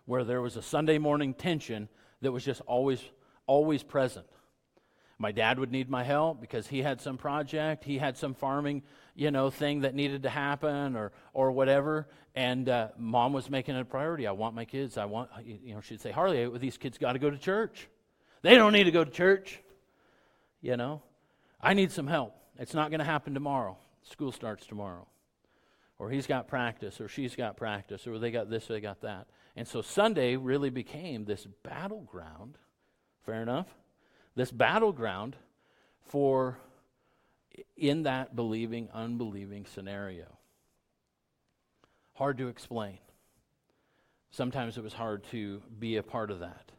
[0.05, 1.89] where there was a Sunday morning tension
[2.23, 3.01] that was just always,
[3.47, 4.27] always present.
[5.19, 8.83] My dad would need my help because he had some project, he had some farming,
[9.15, 12.09] you know, thing that needed to happen or or whatever.
[12.35, 14.27] And uh, mom was making it a priority.
[14.27, 14.99] I want my kids.
[14.99, 17.89] I want, you know, she'd say, Harley, these kids got to go to church.
[18.43, 19.61] They don't need to go to church.
[20.63, 21.03] You know,
[21.61, 22.35] I need some help.
[22.59, 23.77] It's not going to happen tomorrow.
[24.03, 25.07] School starts tomorrow.
[25.99, 29.03] Or he's got practice, or she's got practice, or they got this, or they got
[29.03, 29.27] that.
[29.57, 32.57] And so Sunday really became this battleground,
[33.27, 33.67] fair enough?
[34.35, 35.37] This battleground
[36.09, 36.59] for
[37.77, 40.39] in that believing, unbelieving scenario.
[42.15, 42.99] Hard to explain.
[44.31, 46.73] Sometimes it was hard to be a part of that.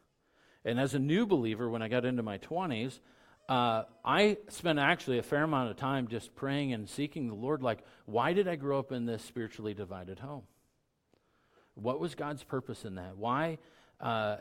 [0.66, 3.00] And as a new believer, when I got into my 20s,
[3.50, 7.62] uh, I spent actually a fair amount of time just praying and seeking the Lord.
[7.62, 10.44] Like, why did I grow up in this spiritually divided home?
[11.76, 13.18] What was God's purpose in that?
[13.18, 13.58] Why,
[14.00, 14.38] uh,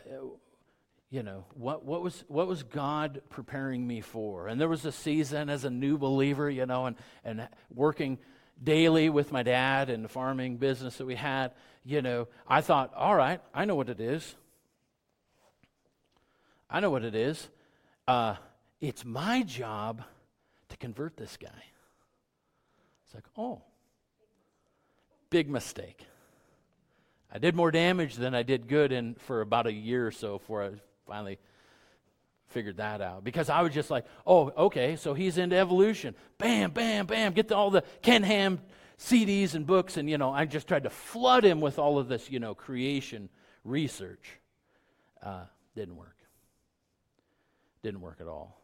[1.10, 4.48] you know, what, what, was, what was God preparing me for?
[4.48, 8.18] And there was a season as a new believer, you know, and, and working
[8.62, 11.52] daily with my dad and the farming business that we had,
[11.84, 14.36] you know, I thought, all right, I know what it is.
[16.70, 17.48] I know what it is.
[18.06, 18.36] Uh,
[18.82, 20.02] it's my job
[20.68, 21.62] to convert this guy.
[23.06, 23.62] It's like, oh,
[25.30, 26.04] big mistake.
[27.32, 30.38] I did more damage than I did good in for about a year or so
[30.38, 30.70] before I
[31.06, 31.38] finally
[32.48, 36.14] figured that out because I was just like, oh, okay, so he's into evolution.
[36.36, 38.60] Bam, bam, bam, get the, all the Ken Ham
[38.98, 42.08] CDs and books, and you know, I just tried to flood him with all of
[42.08, 43.28] this, you know, creation
[43.64, 44.38] research.
[45.22, 46.16] Uh, didn't work.
[47.82, 48.61] Didn't work at all.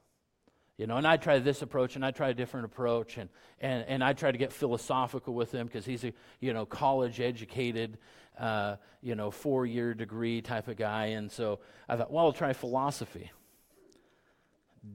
[0.79, 3.29] You know, and I tried this approach and I tried a different approach and,
[3.61, 7.21] and, and I tried to get philosophical with him because he's a, you know, college
[7.21, 7.99] educated,
[8.38, 11.07] uh, you know, four year degree type of guy.
[11.07, 13.33] And so I thought, well, I'll try philosophy.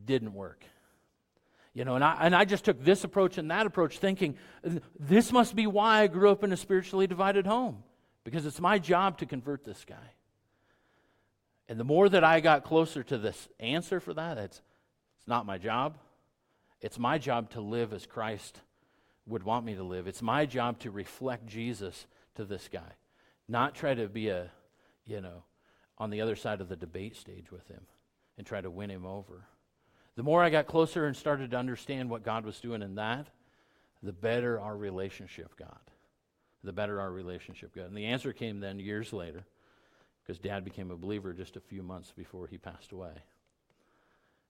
[0.05, 0.63] Didn't work.
[1.73, 4.37] You know, and I, and I just took this approach and that approach thinking,
[4.97, 7.83] this must be why I grew up in a spiritually divided home
[8.23, 10.13] because it's my job to convert this guy.
[11.67, 14.61] And the more that I got closer to this answer for that, it's,
[15.23, 15.95] it's not my job.
[16.81, 18.59] It's my job to live as Christ
[19.25, 20.05] would want me to live.
[20.05, 22.91] It's my job to reflect Jesus to this guy,
[23.47, 24.51] not try to be a,
[25.05, 25.43] you know,
[25.97, 27.79] on the other side of the debate stage with him
[28.37, 29.45] and try to win him over.
[30.17, 33.27] The more I got closer and started to understand what God was doing in that,
[34.01, 35.89] the better our relationship got.
[36.65, 37.85] The better our relationship got.
[37.85, 39.45] And the answer came then years later
[40.21, 43.13] because dad became a believer just a few months before he passed away.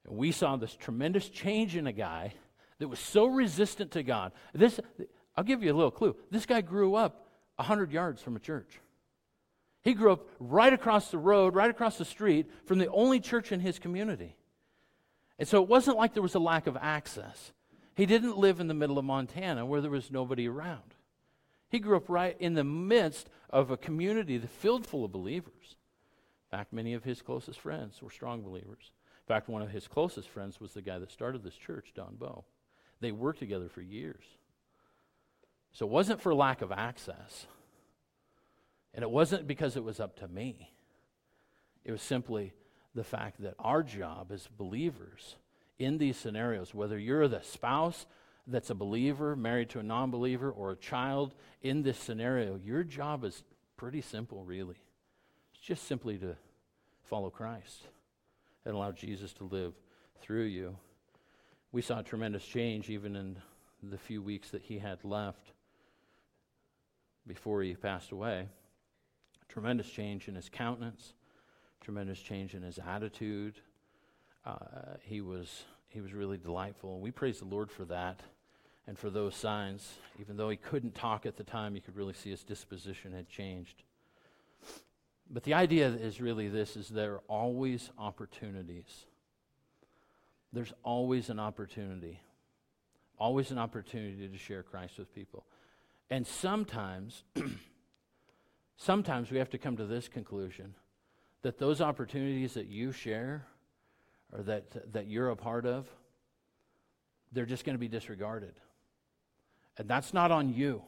[0.06, 2.34] And we saw this tremendous change in a guy
[2.80, 4.32] that was so resistant to God.
[4.54, 4.80] This,
[5.36, 6.16] I'll give you a little clue.
[6.30, 8.80] This guy grew up 100 yards from a church.
[9.84, 13.52] He grew up right across the road, right across the street from the only church
[13.52, 14.36] in his community.
[15.38, 17.52] And so it wasn't like there was a lack of access.
[17.96, 20.96] He didn't live in the middle of Montana where there was nobody around.
[21.70, 25.76] He grew up right in the midst of a community that filled full of believers.
[26.52, 28.92] In fact, many of his closest friends were strong believers.
[29.24, 32.16] In fact, one of his closest friends was the guy that started this church, Don
[32.16, 32.44] Bow.
[33.00, 34.24] They worked together for years.
[35.72, 37.48] So it wasn't for lack of access.
[38.94, 40.72] And it wasn't because it was up to me.
[41.86, 42.52] It was simply
[42.94, 45.38] the fact that our job as believers
[45.80, 48.06] in these scenarios, whether you're the spouse
[48.46, 52.84] that's a believer married to a non believer or a child in this scenario, your
[52.84, 53.44] job is
[53.78, 54.76] pretty simple, really.
[55.54, 56.36] It's just simply to
[57.04, 57.88] follow Christ
[58.66, 59.74] and allow Jesus to live
[60.22, 60.76] through you.
[61.72, 63.38] We saw a tremendous change even in
[63.82, 65.52] the few weeks that he had left
[67.28, 68.48] before he passed away.
[69.50, 71.14] Tremendous change in his countenance,
[71.82, 73.56] tremendous change in his attitude.
[74.46, 78.22] Uh, he was he was really delightful, we praise the Lord for that
[78.88, 79.94] and for those signs.
[80.20, 83.30] Even though he couldn't talk at the time, you could really see his disposition had
[83.30, 83.84] changed.
[85.34, 89.08] But the idea is really this is there are always opportunities.
[90.54, 92.22] There's always an opportunity.
[93.18, 95.44] Always an opportunity to share Christ with people.
[96.12, 97.24] And sometimes
[98.78, 100.76] sometimes we have to come to this conclusion
[101.42, 103.48] that those opportunities that you share
[104.32, 105.88] or that that you're a part of
[107.32, 108.54] they're just going to be disregarded.
[109.80, 110.84] And that's not on you,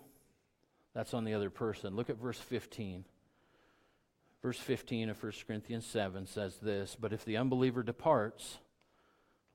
[0.93, 1.95] that's on the other person.
[1.95, 3.05] Look at verse 15.
[4.45, 8.59] Verse 15 of 1 Corinthians 7 says this But if the unbeliever departs,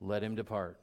[0.01, 0.81] let him depart.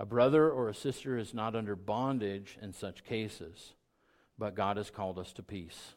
[0.00, 3.74] A brother or a sister is not under bondage in such cases,
[4.36, 5.94] but God has called us to peace.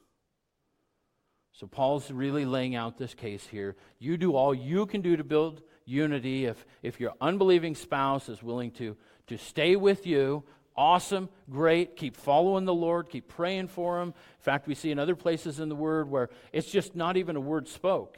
[1.53, 3.75] So Paul's really laying out this case here.
[3.97, 6.45] You do all you can do to build unity.
[6.45, 8.95] If, if your unbelieving spouse is willing to,
[9.25, 10.43] to stay with you,
[10.75, 11.95] awesome, great.
[11.95, 14.09] Keep following the Lord, keep praying for him.
[14.09, 17.35] In fact, we see in other places in the Word where it's just not even
[17.35, 18.17] a word spoke.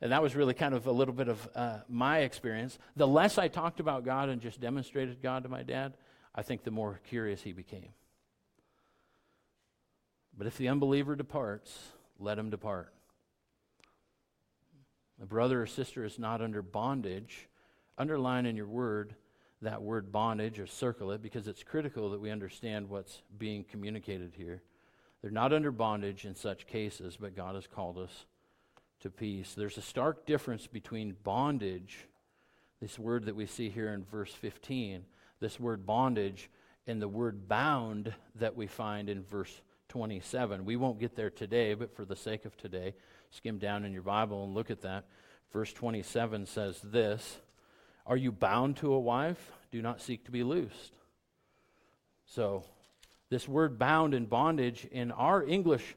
[0.00, 2.78] And that was really kind of a little bit of uh, my experience.
[2.96, 5.94] The less I talked about God and just demonstrated God to my dad,
[6.34, 7.90] I think the more curious he became.
[10.36, 12.92] But if the unbeliever departs, let him depart.
[15.22, 17.48] A brother or sister is not under bondage.
[17.96, 19.14] Underline in your word
[19.62, 24.32] that word bondage or circle it because it's critical that we understand what's being communicated
[24.36, 24.60] here.
[25.22, 28.26] They're not under bondage in such cases, but God has called us
[29.00, 29.54] to peace.
[29.54, 32.06] There's a stark difference between bondage,
[32.80, 35.04] this word that we see here in verse 15,
[35.40, 36.50] this word bondage,
[36.88, 40.64] and the word bound that we find in verse 27.
[40.64, 42.94] We won't get there today, but for the sake of today,
[43.30, 45.04] skim down in your Bible and look at that.
[45.52, 47.38] Verse 27 says this
[48.06, 49.52] are you bound to a wife?
[49.70, 50.92] Do not seek to be loosed.
[52.26, 52.64] So,
[53.30, 55.96] this word bound and bondage, in our English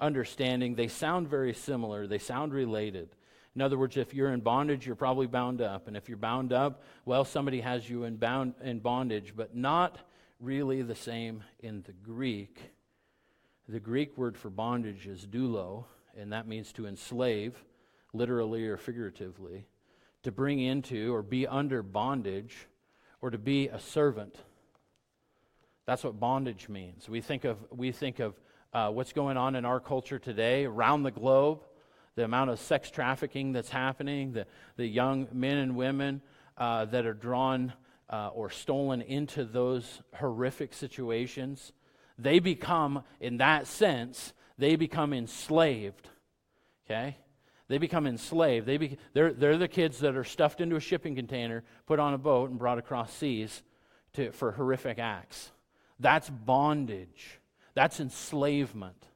[0.00, 2.06] understanding, they sound very similar.
[2.06, 3.10] They sound related.
[3.54, 5.88] In other words, if you're in bondage, you're probably bound up.
[5.88, 9.98] And if you're bound up, well, somebody has you in, bound, in bondage, but not
[10.38, 12.58] really the same in the Greek.
[13.68, 15.84] The Greek word for bondage is doulo,
[16.16, 17.62] and that means to enslave,
[18.12, 19.66] literally or figuratively
[20.22, 22.66] to bring into or be under bondage
[23.20, 24.36] or to be a servant.
[25.86, 27.08] That's what bondage means.
[27.08, 28.34] We think of, we think of
[28.72, 31.60] uh, what's going on in our culture today around the globe,
[32.14, 34.46] the amount of sex trafficking that's happening, the,
[34.76, 36.20] the young men and women
[36.56, 37.72] uh, that are drawn
[38.08, 41.72] uh, or stolen into those horrific situations.
[42.18, 46.08] They become, in that sense, they become enslaved.
[46.86, 47.16] Okay?
[47.70, 48.66] They become enslaved.
[48.66, 52.14] They be, they're, they're the kids that are stuffed into a shipping container, put on
[52.14, 53.62] a boat, and brought across seas
[54.14, 55.52] to, for horrific acts.
[56.00, 57.38] That's bondage.
[57.74, 59.06] That's enslavement.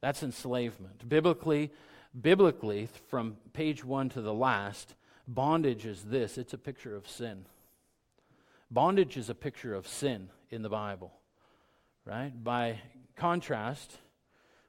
[0.00, 1.08] That's enslavement.
[1.08, 1.72] Biblically,
[2.18, 4.94] biblically, from page one to the last,
[5.26, 7.46] bondage is this it's a picture of sin.
[8.70, 11.12] Bondage is a picture of sin in the Bible,
[12.04, 12.32] right?
[12.44, 12.78] By
[13.16, 13.98] contrast,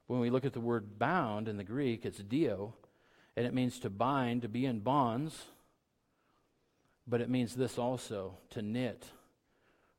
[0.07, 2.73] when we look at the word bound in the Greek, it's dio,
[3.35, 5.45] and it means to bind, to be in bonds,
[7.07, 9.05] but it means this also to knit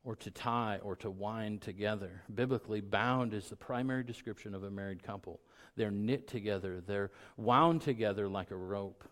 [0.04, 2.22] or to tie or to wind together.
[2.32, 5.40] Biblically, bound is the primary description of a married couple.
[5.76, 9.04] They're knit together, they're wound together like a rope.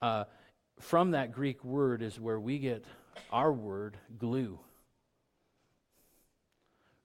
[0.00, 0.24] Uh,
[0.80, 2.84] from that Greek word is where we get
[3.32, 4.58] our word glue.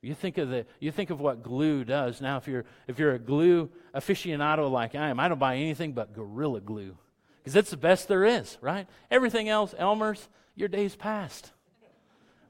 [0.04, 2.20] You think of the you think of what glue does.
[2.20, 5.94] Now if you're if you're a glue aficionado like I am, I don't buy anything
[5.94, 6.98] but gorilla glue.
[7.38, 8.86] Because it's the best there is, right?
[9.10, 11.52] Everything else, Elmer's, your day's past.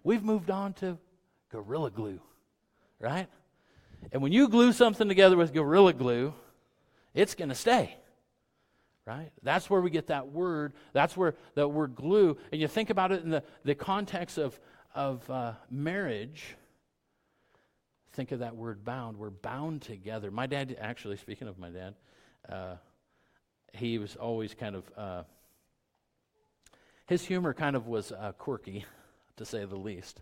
[0.04, 0.98] We've moved on to
[1.52, 2.20] gorilla glue,
[3.00, 3.28] right?
[4.12, 6.34] And when you glue something together with gorilla glue,
[7.14, 7.96] it's going to stay
[9.06, 9.34] right?
[9.42, 10.72] That's where we get that word.
[10.94, 12.38] That's where that word glue.
[12.54, 14.58] And you think about it in the, the context of,
[14.96, 16.56] of uh, marriage
[18.14, 19.18] think of that word bound.
[19.18, 20.30] We're bound together.
[20.30, 21.96] My dad, actually, speaking of my dad,
[22.48, 22.76] uh,
[23.74, 25.24] he was always kind of, uh,
[27.08, 28.86] his humor kind of was uh, quirky,
[29.38, 30.22] to say the least.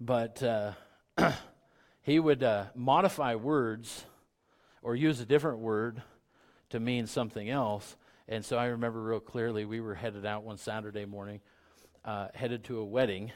[0.00, 0.72] But uh,
[2.02, 4.04] he would uh, modify words
[4.82, 6.02] or use a different word
[6.70, 7.96] to mean something else.
[8.28, 11.40] And so I remember real clearly we were headed out one Saturday morning,
[12.04, 13.30] uh, headed to a wedding,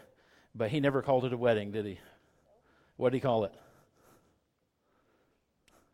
[0.56, 2.00] but he never called it a wedding, did he?
[3.00, 3.54] What do you call it?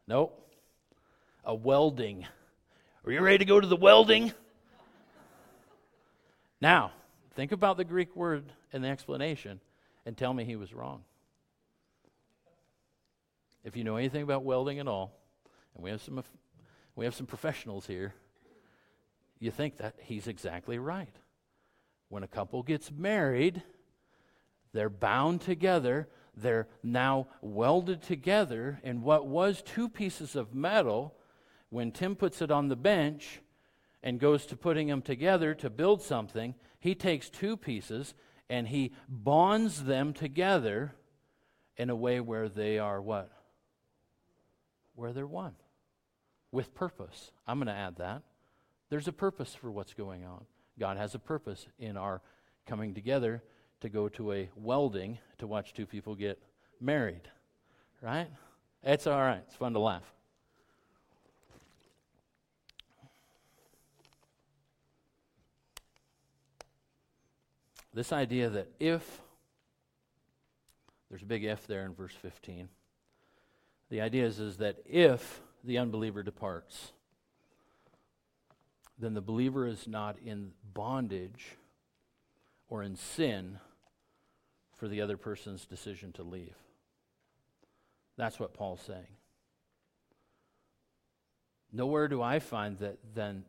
[0.09, 0.53] Nope.
[1.45, 2.27] A welding.
[3.05, 4.33] Are you ready to go to the welding?
[6.61, 6.91] now,
[7.37, 9.61] think about the Greek word and the explanation
[10.05, 11.05] and tell me he was wrong.
[13.63, 15.13] If you know anything about welding at all,
[15.77, 16.25] and we have some,
[16.97, 18.15] we have some professionals here,
[19.39, 21.15] you think that he's exactly right.
[22.09, 23.63] When a couple gets married,
[24.73, 31.15] they're bound together they're now welded together in what was two pieces of metal.
[31.71, 33.41] When Tim puts it on the bench
[34.03, 38.15] and goes to putting them together to build something, he takes two pieces
[38.51, 40.95] and he bonds them together
[41.77, 43.31] in a way where they are what?
[44.95, 45.55] Where they're one.
[46.53, 47.33] With purpose.
[47.47, 48.23] I'm going to add that.
[48.89, 50.45] There's a purpose for what's going on.
[50.79, 52.21] God has a purpose in our
[52.67, 53.43] coming together
[53.81, 56.41] to go to a welding to watch two people get
[56.81, 57.29] married,
[58.03, 58.29] right?
[58.83, 59.43] It's all right.
[59.47, 60.13] It's fun to laugh.
[67.93, 69.23] This idea that if,
[71.09, 72.69] there's a big if there in verse 15.
[73.89, 76.93] The idea is, is that if the unbeliever departs,
[78.99, 81.57] then the believer is not in bondage
[82.69, 83.59] or in sin
[84.77, 86.55] for the other person's decision to leave.
[88.17, 89.17] That's what Paul's saying.
[91.73, 93.45] Nowhere do I find that then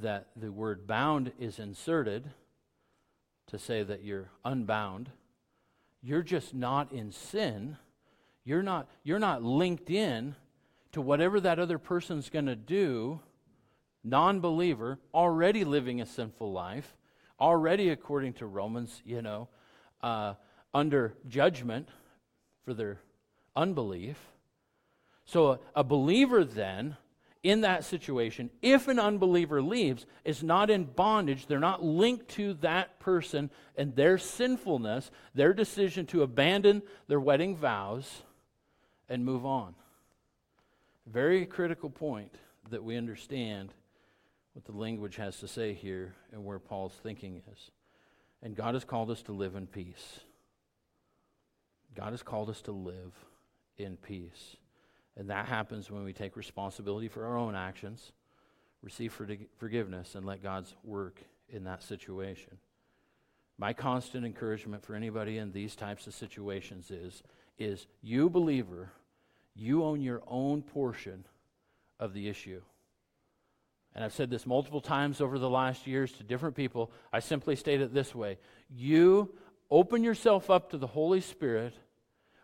[0.00, 2.30] that the word bound is inserted
[3.46, 5.10] to say that you're unbound.
[6.02, 7.76] You're just not in sin.
[8.44, 10.34] You're not, you're not linked in
[10.92, 13.20] to whatever that other person's going to do,
[14.02, 16.96] non believer, already living a sinful life,
[17.38, 19.48] already, according to Romans, you know,
[20.02, 20.34] uh,
[20.74, 21.88] under judgment
[22.64, 23.00] for their
[23.54, 24.18] unbelief.
[25.24, 26.96] So, a, a, believer then,
[27.42, 31.46] in that situation, if an unbeliever leaves, is not in bondage.
[31.46, 37.56] They're not linked to that person and their sinfulness, their decision to abandon their wedding
[37.56, 38.22] vows
[39.08, 39.74] and move on.
[41.06, 42.34] Very critical point
[42.70, 43.72] that we understand
[44.54, 47.70] what the language has to say here and where Paul's thinking is.
[48.42, 50.20] And God has called us to live in peace.
[51.94, 53.12] God has called us to live
[53.76, 54.56] in peace.
[55.16, 58.12] And that happens when we take responsibility for our own actions,
[58.82, 59.18] receive
[59.58, 62.56] forgiveness, and let God's work in that situation.
[63.58, 67.22] My constant encouragement for anybody in these types of situations is,
[67.58, 68.90] is you, believer,
[69.54, 71.24] you own your own portion
[72.00, 72.62] of the issue.
[73.94, 76.90] And I've said this multiple times over the last years to different people.
[77.12, 78.38] I simply state it this way
[78.70, 79.34] You
[79.72, 81.72] open yourself up to the Holy Spirit,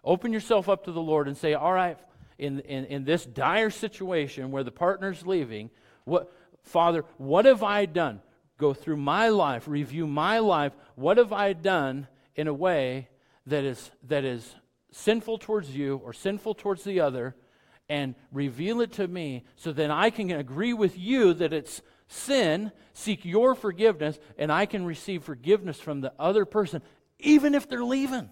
[0.03, 1.99] open yourself up to the Lord, and say, All right,
[2.39, 5.71] in, in, in this dire situation where the partner's leaving,
[6.05, 8.23] what, Father, what have I done?
[8.57, 10.73] Go through my life, review my life.
[10.97, 13.09] What have I done in a way
[13.47, 14.55] that is, that is
[14.91, 17.37] sinful towards you or sinful towards the other?
[17.91, 22.73] and reveal it to me so then I can agree with you that it's sin,
[22.93, 26.83] seek your forgiveness, and I can receive forgiveness from the other person,
[27.19, 28.31] even if they're leaving.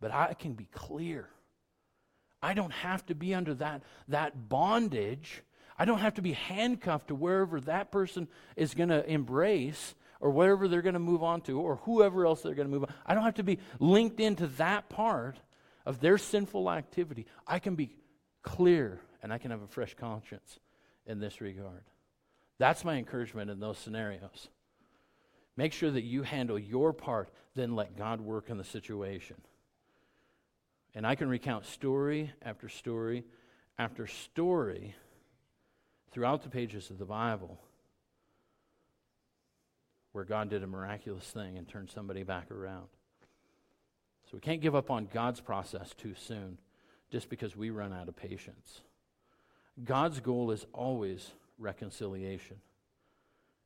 [0.00, 1.28] But I can be clear.
[2.40, 5.42] I don't have to be under that, that bondage.
[5.76, 10.30] I don't have to be handcuffed to wherever that person is going to embrace or
[10.30, 12.94] wherever they're going to move on to or whoever else they're going to move on.
[13.06, 15.38] I don't have to be linked into that part
[15.86, 17.96] of their sinful activity, I can be
[18.42, 20.60] clear and I can have a fresh conscience
[21.06, 21.82] in this regard.
[22.58, 24.48] That's my encouragement in those scenarios.
[25.58, 29.34] Make sure that you handle your part, then let God work in the situation.
[30.94, 33.24] And I can recount story after story
[33.76, 34.94] after story
[36.12, 37.58] throughout the pages of the Bible
[40.12, 42.86] where God did a miraculous thing and turned somebody back around.
[44.30, 46.58] So we can't give up on God's process too soon
[47.10, 48.82] just because we run out of patience.
[49.84, 52.58] God's goal is always reconciliation.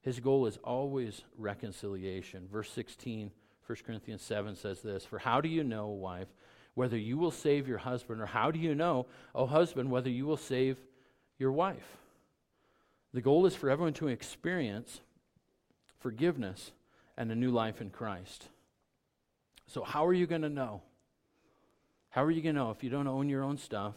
[0.02, 2.48] His goal is always reconciliation.
[2.52, 3.30] Verse 16,
[3.66, 6.28] 1 Corinthians 7 says this For how do you know, wife,
[6.74, 10.26] whether you will save your husband, or how do you know, O husband, whether you
[10.26, 10.76] will save
[11.38, 11.96] your wife?
[13.14, 15.00] The goal is for everyone to experience
[16.00, 16.72] forgiveness
[17.16, 18.48] and a new life in Christ.
[19.68, 20.82] So, how are you going to know?
[22.10, 23.94] How are you going to know if you don't own your own stuff?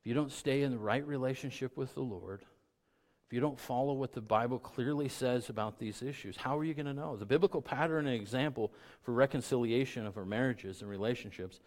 [0.00, 2.44] If you don't stay in the right relationship with the Lord?
[3.34, 6.86] You don't follow what the Bible clearly says about these issues, how are you going
[6.86, 7.16] to know?
[7.16, 8.72] The biblical pattern and example
[9.02, 11.58] for reconciliation of our marriages and relationships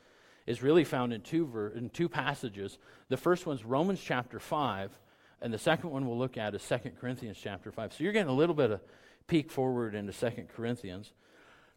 [0.45, 2.77] is really found in two, ver- in two passages.
[3.09, 4.97] The first one's Romans chapter 5,
[5.41, 7.91] and the second one we'll look at is 2 Corinthians chapter 5.
[7.91, 8.79] So you're getting a little bit of
[9.27, 11.11] peek forward into 2 Corinthians.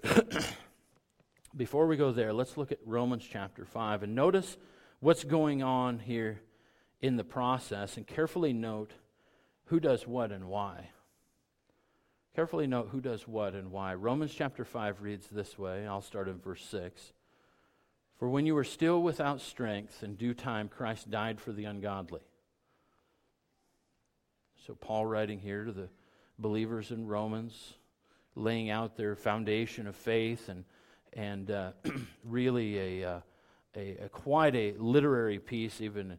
[1.56, 4.56] Before we go there, let's look at Romans chapter 5 and notice
[5.00, 6.42] what's going on here
[7.00, 8.92] in the process and carefully note
[9.70, 10.90] who does what and why.
[12.34, 13.94] Carefully note who does what and why.
[13.94, 15.86] Romans chapter 5 reads this way.
[15.86, 17.12] I'll start in verse 6.
[18.18, 22.22] For when you were still without strength, in due time Christ died for the ungodly.
[24.66, 25.88] So, Paul writing here to the
[26.36, 27.74] believers in Romans,
[28.34, 30.64] laying out their foundation of faith and,
[31.12, 31.72] and uh,
[32.24, 33.20] really a, uh,
[33.76, 36.18] a, a, quite a literary piece, even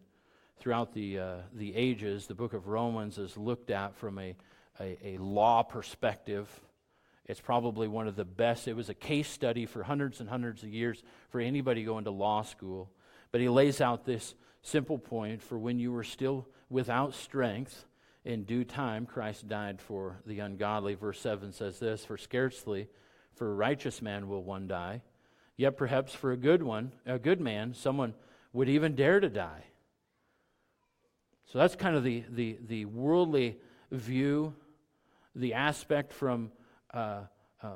[0.62, 2.28] throughout the, uh, the ages.
[2.28, 4.36] The book of Romans is looked at from a,
[4.80, 6.48] a, a law perspective.
[7.26, 8.68] It's probably one of the best.
[8.68, 12.12] It was a case study for hundreds and hundreds of years for anybody going to
[12.12, 12.92] law school.
[13.32, 17.86] But he lays out this simple point for when you were still without strength,
[18.24, 20.94] in due time, Christ died for the ungodly.
[20.94, 22.88] Verse 7 says this For scarcely
[23.34, 25.02] for a righteous man will one die,
[25.58, 28.14] yet perhaps for a good one, a good man, someone
[28.54, 29.64] would even dare to die.
[31.52, 33.58] So that's kind of the, the, the worldly
[33.92, 34.54] view,
[35.36, 36.52] the aspect from,
[36.94, 37.24] uh,
[37.62, 37.74] uh,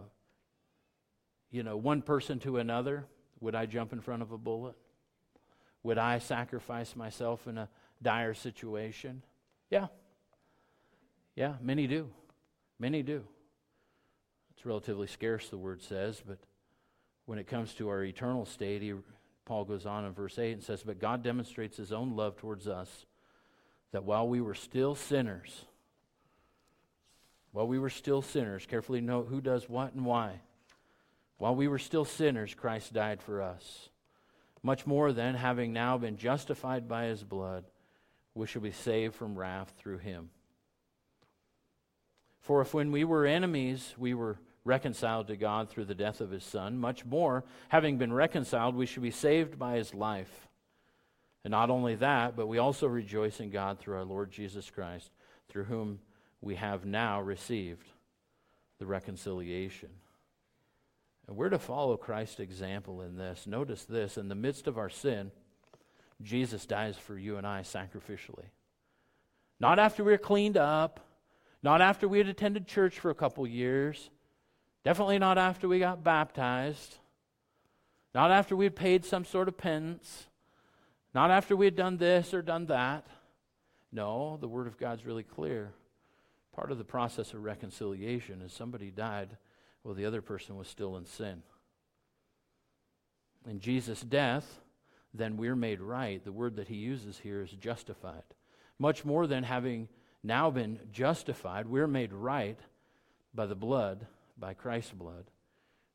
[1.52, 3.06] you know, one person to another.
[3.42, 4.76] Would I jump in front of a bullet?
[5.84, 7.70] Would I sacrifice myself in a
[8.02, 9.24] dire situation?
[9.70, 9.88] Yeah,
[11.36, 12.10] yeah, many do.
[12.80, 13.24] Many do.
[14.56, 16.40] It's relatively scarce, the word says, but
[17.26, 18.94] when it comes to our eternal state, he,
[19.44, 22.68] Paul goes on in verse 8 and says, But God demonstrates his own love towards
[22.68, 23.06] us,
[23.92, 25.66] that while we were still sinners,
[27.52, 30.42] while we were still sinners, carefully note who does what and why.
[31.38, 33.90] While we were still sinners, Christ died for us.
[34.62, 37.66] Much more than, having now been justified by his blood,
[38.34, 40.30] we shall be saved from wrath through him.
[42.42, 46.32] For if when we were enemies, we were reconciled to God through the death of
[46.32, 50.48] his Son, much more, having been reconciled, we should be saved by his life.
[51.46, 55.12] And not only that, but we also rejoice in God through our Lord Jesus Christ,
[55.48, 56.00] through whom
[56.42, 57.88] we have now received
[58.80, 59.90] the reconciliation.
[61.28, 63.46] And we're to follow Christ's example in this.
[63.46, 65.32] Notice this in the midst of our sin,
[66.24, 68.50] Jesus dies for you and I sacrificially.
[69.60, 71.00] Not after we're cleaned up,
[71.66, 74.12] Not after we had attended church for a couple years.
[74.84, 76.98] Definitely not after we got baptized.
[78.14, 80.28] Not after we had paid some sort of penance.
[81.16, 83.08] Not after we had done this or done that.
[83.90, 85.72] No, the Word of God's really clear.
[86.54, 89.38] Part of the process of reconciliation is somebody died
[89.82, 91.42] while the other person was still in sin.
[93.50, 94.60] In Jesus' death,
[95.14, 96.22] then we're made right.
[96.22, 98.24] The word that he uses here is justified.
[98.78, 99.88] Much more than having
[100.22, 102.60] now been justified, we're made right
[103.34, 104.06] by the blood,
[104.38, 105.26] by Christ's blood.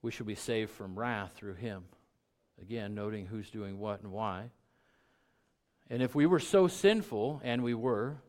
[0.01, 1.85] We shall be saved from wrath through him.
[2.63, 4.51] Again, noting who's doing what and why.
[5.91, 8.23] And if we were so sinful, and we were,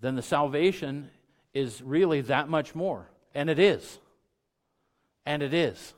[0.00, 1.08] then the salvation
[1.54, 3.08] is really that much more.
[3.34, 3.98] And it is.
[5.24, 5.94] And it is.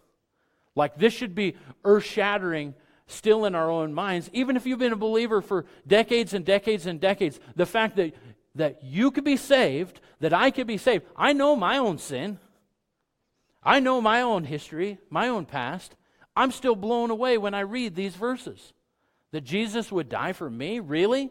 [0.75, 2.75] Like this should be earth shattering
[3.07, 6.87] still in our own minds, even if you've been a believer for decades and decades
[6.87, 8.15] and decades, the fact that,
[8.57, 11.05] that you could be saved, that I could be saved.
[11.17, 12.39] I know my own sin.
[13.63, 15.95] I know my own history, my own past.
[16.37, 18.73] I'm still blown away when I read these verses.
[19.37, 20.81] That Jesus would die for me?
[20.81, 21.29] Really?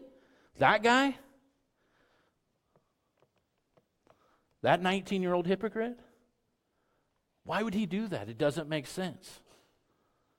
[0.58, 1.16] That guy?
[4.62, 5.98] That 19 year old hypocrite?
[7.42, 8.28] Why would he do that?
[8.28, 9.40] It doesn't make sense.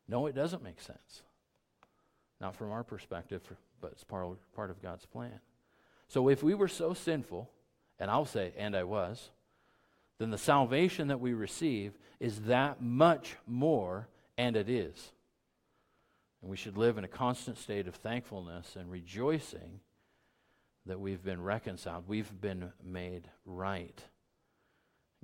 [0.08, 1.24] No, it doesn't make sense.
[2.40, 3.42] Not from our perspective,
[3.82, 5.42] but it's part, part of God's plan.
[6.08, 7.50] So if we were so sinful,
[8.00, 9.30] and I'll say, and I was,
[10.20, 14.08] then the salvation that we receive is that much more,
[14.38, 15.12] and it is.
[16.48, 19.82] And we should live in a constant state of thankfulness and rejoicing
[20.86, 24.02] that we've been reconciled, we've been made right.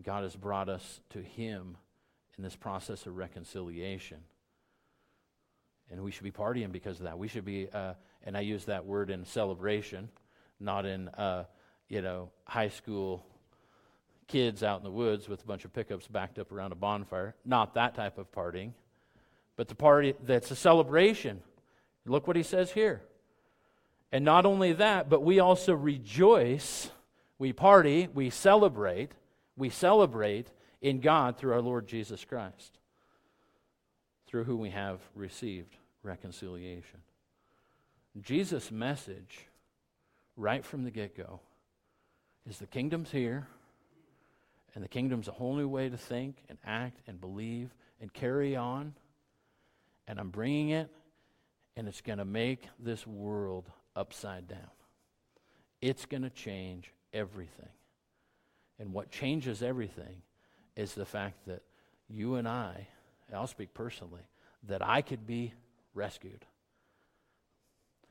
[0.03, 1.78] God has brought us to Him
[2.38, 4.17] in this process of reconciliation.
[5.89, 7.17] And we should be partying because of that.
[7.17, 7.93] We should be, uh,
[8.26, 10.09] and I use that word in celebration,
[10.59, 11.45] not in, uh,
[11.88, 13.26] you know, high school
[14.28, 17.34] kids out in the woods with a bunch of pickups backed up around a bonfire.
[17.45, 18.74] Not that type of partying,
[19.56, 21.41] but the party that's a celebration.
[22.06, 23.01] Look what he says here.
[24.12, 26.89] And not only that, but we also rejoice,
[27.39, 29.12] we party, we celebrate,
[29.56, 30.47] we celebrate
[30.82, 32.78] in God through our Lord Jesus Christ
[34.34, 37.01] through whom we have received reconciliation.
[38.20, 39.45] Jesus' message,
[40.36, 41.39] right from the get go,
[42.49, 43.47] is the kingdom's here,
[44.74, 48.56] and the kingdom's a whole new way to think and act and believe and carry
[48.56, 48.95] on.
[50.08, 50.89] And I'm bringing it,
[51.76, 54.70] and it's going to make this world upside down.
[55.82, 57.70] It's going to change everything.
[58.80, 60.22] And what changes everything
[60.76, 61.62] is the fact that
[62.10, 62.88] you and I
[63.34, 64.22] I'll speak personally,
[64.68, 65.54] that I could be
[65.93, 66.45] rescued.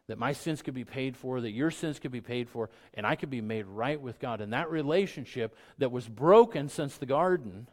[0.09, 3.07] That my sins could be paid for, that your sins could be paid for, and
[3.07, 4.41] I could be made right with God.
[4.41, 7.69] And that relationship that was broken since the garden,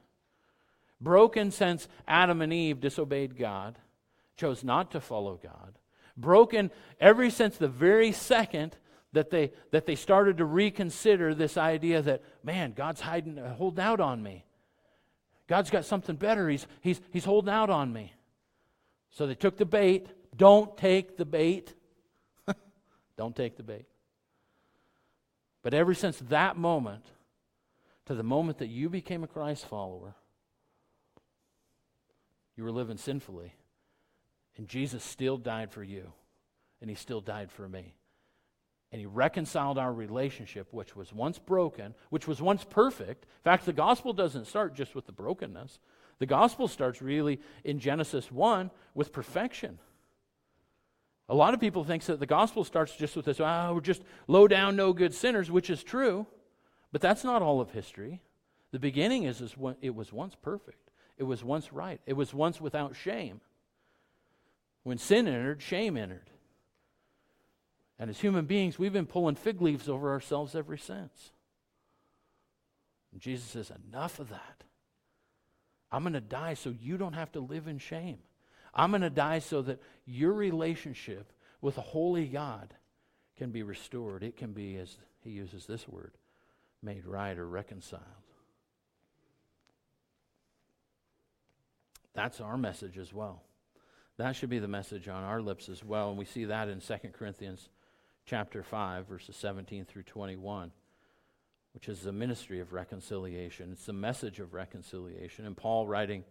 [1.01, 3.77] broken since Adam and Eve disobeyed God,
[4.39, 5.77] chose not to follow God,
[6.15, 8.77] broken ever since the very second
[9.11, 13.83] that they, that they started to reconsider this idea that, man, God's hiding, uh, holding
[13.83, 14.45] out on me.
[15.47, 16.47] God's got something better.
[16.47, 18.13] He's, he's, he's holding out on me.
[19.09, 20.07] So they took the bait.
[20.35, 21.73] Don't take the bait.
[23.17, 23.85] Don't take the bait.
[25.63, 27.03] But ever since that moment
[28.05, 30.13] to the moment that you became a Christ follower,
[32.55, 33.53] you were living sinfully.
[34.59, 36.13] And Jesus still died for you.
[36.79, 37.95] And he still died for me
[38.91, 43.25] and he reconciled our relationship, which was once broken, which was once perfect.
[43.25, 45.79] In fact, the gospel doesn't start just with the brokenness,
[46.17, 49.79] the gospel starts really in Genesis 1 with perfection.
[51.29, 54.03] A lot of people think that the gospel starts just with this, oh, we're just
[54.27, 56.25] low down, no good sinners, which is true,
[56.91, 58.19] but that's not all of history.
[58.71, 62.33] The beginning is, is when it was once perfect, it was once right, it was
[62.33, 63.39] once without shame.
[64.89, 66.31] When sin entered, shame entered.
[67.99, 71.31] And as human beings, we've been pulling fig leaves over ourselves ever since.
[73.11, 74.63] And Jesus says, Enough of that.
[75.91, 78.17] I'm going to die so you don't have to live in shame.
[78.73, 82.73] I'm going to die so that your relationship with a holy God
[83.37, 84.23] can be restored.
[84.23, 86.13] It can be, as he uses this word,
[86.81, 88.01] made right or reconciled.
[92.15, 93.43] That's our message as well.
[94.19, 96.09] That should be the message on our lips as well.
[96.09, 97.69] And we see that in 2 Corinthians
[98.25, 100.71] chapter 5, verses 17 through 21,
[101.73, 103.69] which is the ministry of reconciliation.
[103.71, 105.45] It's the message of reconciliation.
[105.45, 106.25] And Paul, writing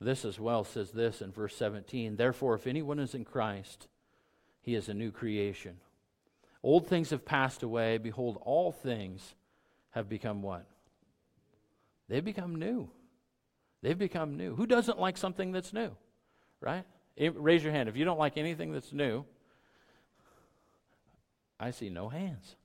[0.00, 3.88] this as well, says this in verse 17 Therefore, if anyone is in Christ,
[4.62, 5.76] he is a new creation.
[6.62, 7.98] Old things have passed away.
[7.98, 9.34] Behold, all things
[9.90, 10.64] have become what?
[12.08, 12.88] They've become new.
[13.82, 14.54] They've become new.
[14.54, 15.90] Who doesn't like something that's new?
[16.62, 16.86] Right?
[17.16, 19.24] Raise your hand if you don't like anything that's new.
[21.60, 22.56] I see no hands.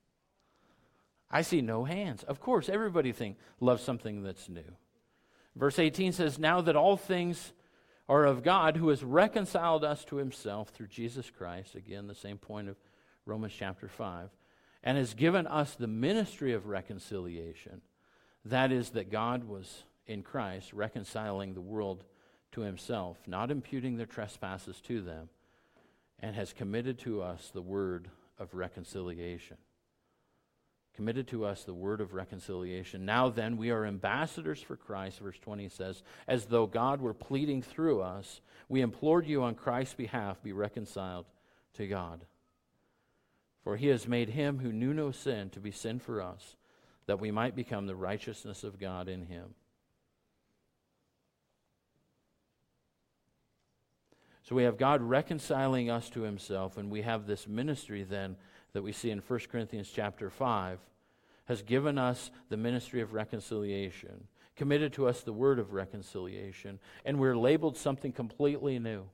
[1.30, 2.24] I see no hands.
[2.24, 4.76] Of course, everybody think, loves something that's new.
[5.54, 7.52] Verse 18 says, Now that all things
[8.08, 12.38] are of God, who has reconciled us to himself through Jesus Christ, again, the same
[12.38, 12.76] point of
[13.24, 14.30] Romans chapter 5,
[14.82, 17.82] and has given us the ministry of reconciliation.
[18.44, 22.02] That is, that God was in Christ reconciling the world
[22.52, 25.28] to himself, not imputing their trespasses to them,
[26.18, 29.56] and has committed to us the word of reconciliation.
[30.94, 33.06] Committed to us the word of reconciliation.
[33.06, 37.62] Now then, we are ambassadors for Christ, verse 20 says, as though God were pleading
[37.62, 38.40] through us.
[38.68, 41.26] We implored you on Christ's behalf, be reconciled
[41.74, 42.24] to God.
[43.62, 46.56] For he has made him who knew no sin to be sin for us,
[47.06, 49.54] that we might become the righteousness of God in him.
[54.50, 58.34] So we have God reconciling us to himself, and we have this ministry then
[58.72, 60.80] that we see in 1 Corinthians chapter 5
[61.44, 64.26] has given us the ministry of reconciliation,
[64.56, 69.04] committed to us the word of reconciliation, and we're labeled something completely new.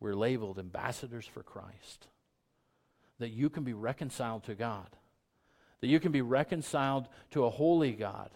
[0.00, 2.08] We're labeled ambassadors for Christ.
[3.20, 4.88] That you can be reconciled to God.
[5.82, 8.30] That you can be reconciled to a holy God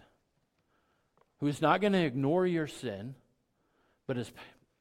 [1.41, 3.15] who is not going to ignore your sin,
[4.07, 4.31] but has,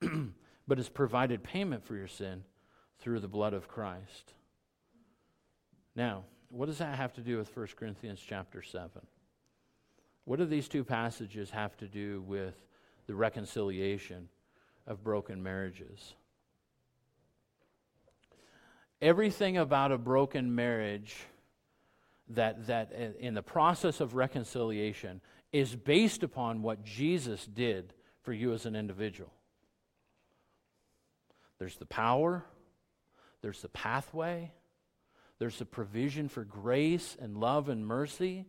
[0.68, 2.44] but has provided payment for your sin
[2.98, 4.34] through the blood of Christ.
[5.94, 8.90] Now, what does that have to do with 1 Corinthians chapter 7?
[10.24, 12.54] What do these two passages have to do with
[13.06, 14.28] the reconciliation
[14.86, 16.14] of broken marriages?
[19.00, 21.16] Everything about a broken marriage
[22.28, 25.20] that, that uh, in the process of reconciliation
[25.52, 29.32] is based upon what Jesus did for you as an individual.
[31.62, 32.44] There's the power,
[33.40, 34.50] there's the pathway,
[35.38, 38.46] there's the provision for grace and love and mercy,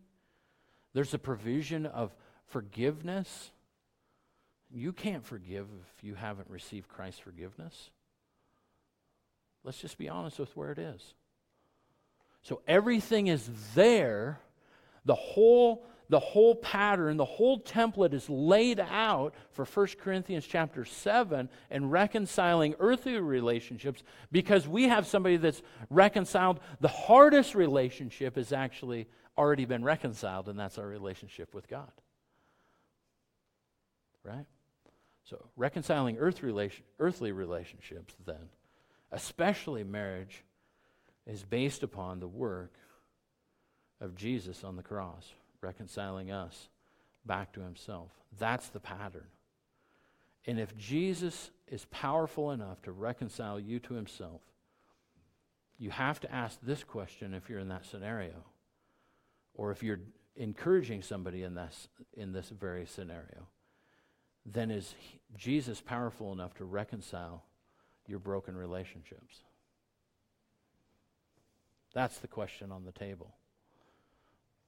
[0.93, 2.11] there's a provision of
[2.47, 3.51] forgiveness.
[4.72, 7.91] You can't forgive if you haven't received Christ's forgiveness.
[9.64, 11.14] Let's just be honest with where it is.
[12.41, 14.39] So everything is there.
[15.05, 20.86] The whole the whole pattern, the whole template is laid out for 1 Corinthians chapter
[20.86, 26.60] 7 and reconciling earthly relationships because we have somebody that's reconciled.
[26.82, 31.91] The hardest relationship has actually already been reconciled, and that's our relationship with God.
[34.24, 34.45] Right?
[35.24, 38.49] So, reconciling earth relation, earthly relationships, then,
[39.12, 40.43] especially marriage,
[41.26, 42.74] is based upon the work
[44.01, 45.34] of Jesus on the cross
[45.64, 46.70] reconciling us
[47.26, 48.11] back to himself.
[48.38, 49.28] That's the pattern.
[50.45, 54.41] And if Jesus is powerful enough to reconcile you to himself,
[55.78, 58.43] you have to ask this question if you're in that scenario,
[59.53, 60.01] or if you're
[60.36, 63.47] encouraging somebody in this, in this very scenario.
[64.45, 64.95] Then is
[65.38, 67.43] Jesus powerful enough to reconcile
[68.07, 69.41] your broken relationships?
[71.93, 73.34] That's the question on the table.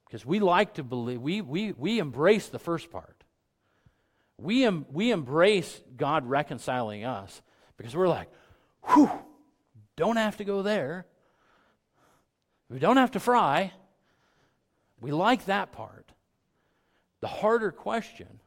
[0.06, 3.24] Because we like to believe, we, we, we embrace the first part.
[4.38, 7.42] We, em, we embrace God reconciling us
[7.76, 8.28] because we're like,
[8.84, 9.10] whew,
[9.96, 11.06] don't have to go there.
[12.68, 13.72] We don't have to fry.
[15.00, 16.12] We like that part.
[17.20, 18.40] The harder question,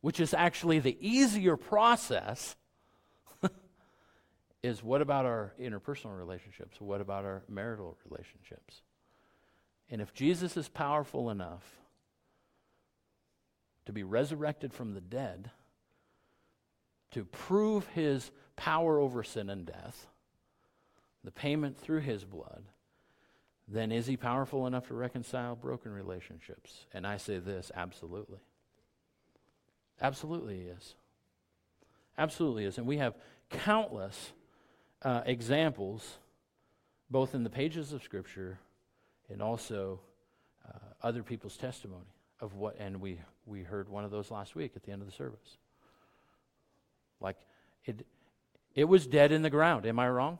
[0.00, 2.56] which is actually the easier process,
[4.62, 6.80] is what about our interpersonal relationships?
[6.80, 8.82] What about our marital relationships?
[9.90, 11.64] And if Jesus is powerful enough
[13.86, 15.50] to be resurrected from the dead,
[17.12, 20.06] to prove his power over sin and death,
[21.24, 22.64] the payment through his blood,
[23.66, 26.86] then is he powerful enough to reconcile broken relationships?
[26.92, 28.38] And I say this absolutely.
[30.00, 30.94] Absolutely, he is.
[32.16, 32.78] Absolutely is.
[32.78, 33.14] And we have
[33.50, 34.32] countless
[35.02, 36.18] uh, examples,
[37.10, 38.58] both in the pages of Scripture
[39.30, 40.00] and also
[40.66, 44.72] uh, other people's testimony of what, and we, we heard one of those last week
[44.76, 45.58] at the end of the service.
[47.20, 47.36] Like,
[47.84, 48.06] it,
[48.74, 49.86] it was dead in the ground.
[49.86, 50.38] Am I wrong?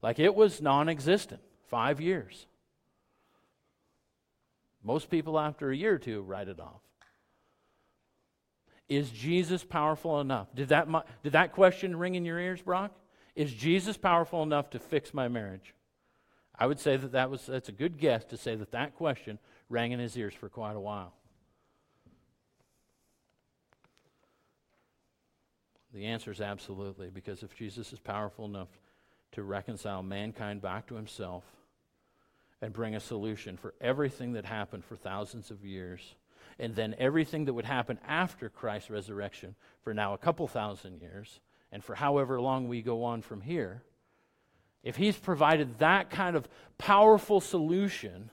[0.00, 1.40] Like, it was non existent.
[1.68, 2.46] Five years.
[4.84, 6.80] Most people, after a year or two, write it off.
[8.88, 10.48] Is Jesus powerful enough?
[10.54, 10.86] Did that,
[11.22, 12.92] did that question ring in your ears, Brock?
[13.34, 15.74] Is Jesus powerful enough to fix my marriage?
[16.62, 19.40] I would say that, that was, that's a good guess to say that that question
[19.68, 21.12] rang in his ears for quite a while.
[25.92, 28.68] The answer is absolutely, because if Jesus is powerful enough
[29.32, 31.42] to reconcile mankind back to himself
[32.60, 36.14] and bring a solution for everything that happened for thousands of years,
[36.60, 41.40] and then everything that would happen after Christ's resurrection for now a couple thousand years,
[41.72, 43.82] and for however long we go on from here,
[44.82, 48.30] if he's provided that kind of powerful solution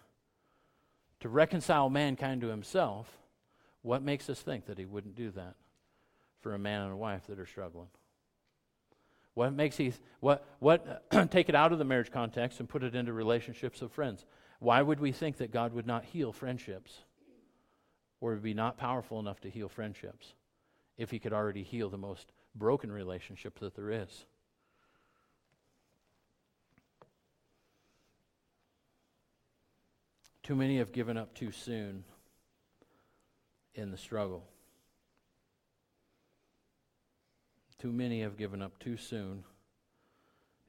[1.20, 3.08] to reconcile mankind to himself,
[3.82, 5.56] what makes us think that he wouldn't do that
[6.42, 7.90] for a man and a wife that are struggling?
[9.36, 12.96] What makes he, what, what, take it out of the marriage context and put it
[12.96, 14.26] into relationships of friends.
[14.60, 17.00] Why would we think that God would not heal friendships?
[18.22, 20.34] Or would be not powerful enough to heal friendships
[20.98, 24.26] if he could already heal the most broken relationship that there is?
[30.50, 32.04] Too many have given up too soon
[33.76, 34.48] in the struggle.
[37.78, 39.44] Too many have given up too soon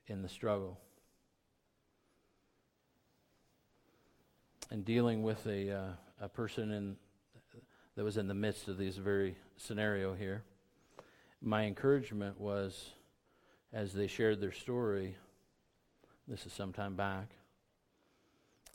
[0.06, 0.78] in the struggle.
[4.70, 6.96] And dealing with a, uh, a person in,
[7.96, 10.42] that was in the midst of this very scenario here,
[11.40, 12.90] my encouragement was
[13.72, 15.16] as they shared their story,
[16.28, 17.30] this is some time back,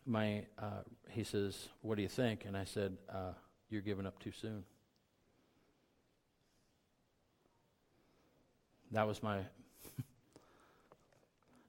[0.05, 2.45] my, uh, he says, What do you think?
[2.45, 3.33] And I said, uh,
[3.69, 4.63] You're giving up too soon.
[8.91, 9.39] That was my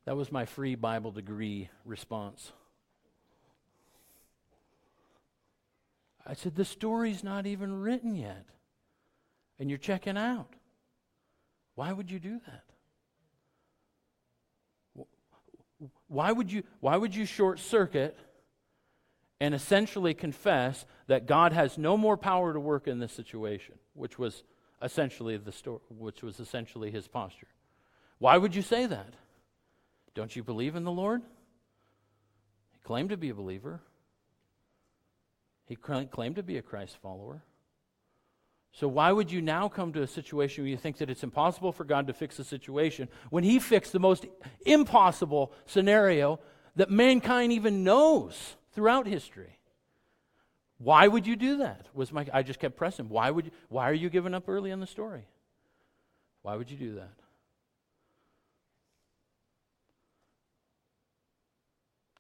[0.04, 2.52] that was my free Bible degree response.
[6.26, 8.44] I said, The story's not even written yet.
[9.58, 10.52] And you're checking out.
[11.74, 12.64] Why would you do that?
[16.08, 18.16] Why would you, why would you short circuit
[19.40, 24.18] and essentially confess that God has no more power to work in this situation, which
[24.18, 24.42] was
[24.82, 27.48] essentially the story, which was essentially his posture.
[28.18, 29.14] Why would you say that?
[30.14, 31.22] Don't you believe in the Lord?
[32.72, 33.80] He claimed to be a believer.
[35.66, 37.42] He claimed to be a Christ follower.
[38.72, 41.72] So, why would you now come to a situation where you think that it's impossible
[41.72, 44.26] for God to fix the situation when He fixed the most
[44.64, 46.40] impossible scenario
[46.76, 48.56] that mankind even knows?
[48.76, 49.58] Throughout history.
[50.78, 51.86] Why would you do that?
[51.94, 53.08] Was my I just kept pressing.
[53.08, 55.26] Why would you, why are you giving up early in the story?
[56.42, 57.14] Why would you do that?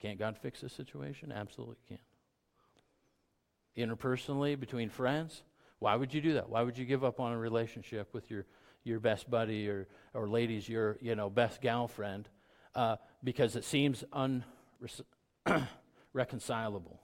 [0.00, 1.30] Can't God fix this situation?
[1.30, 1.98] Absolutely can.
[3.76, 5.42] Interpersonally, between friends,
[5.78, 6.48] why would you do that?
[6.48, 8.46] Why would you give up on a relationship with your,
[8.84, 12.26] your best buddy or, or ladies, your you know best gal friend,
[12.74, 14.44] uh, because it seems un
[16.16, 16.98] reconcilable.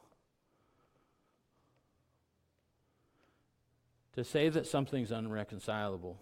[4.15, 6.19] To say that something's unreconcilable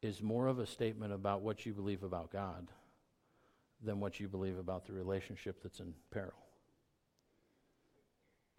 [0.00, 2.68] is more of a statement about what you believe about God
[3.84, 6.32] than what you believe about the relationship that's in peril.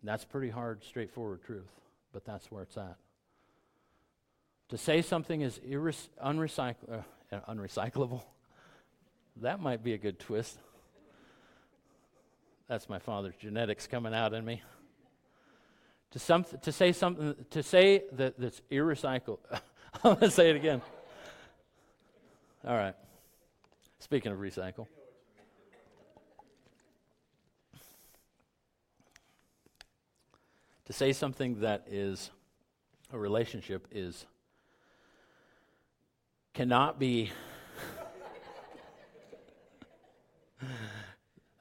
[0.03, 1.71] That's pretty hard, straightforward truth,
[2.11, 2.97] but that's where it's at.
[4.69, 8.23] To say something is irre- unrecycl- uh, unrecyclable,
[9.41, 10.57] that might be a good twist.
[12.73, 14.63] That's my father's genetics coming out in me.
[16.09, 19.37] To, some, to say something, to say that that's irrecyclable.
[20.03, 20.81] I'm going to say it again.
[22.67, 22.95] All right.
[23.99, 24.87] Speaking of recycle.
[30.85, 32.31] To say something that is
[33.11, 34.25] a relationship is
[36.55, 37.31] cannot be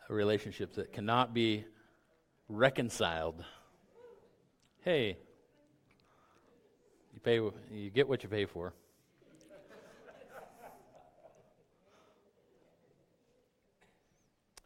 [0.08, 1.64] a relationship that cannot be
[2.48, 3.44] reconciled.
[4.84, 5.16] Hey,
[7.14, 7.36] you pay
[7.70, 8.74] you get what you pay for.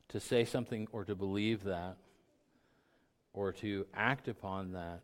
[0.09, 1.97] to say something or to believe that
[3.35, 5.01] or to act upon that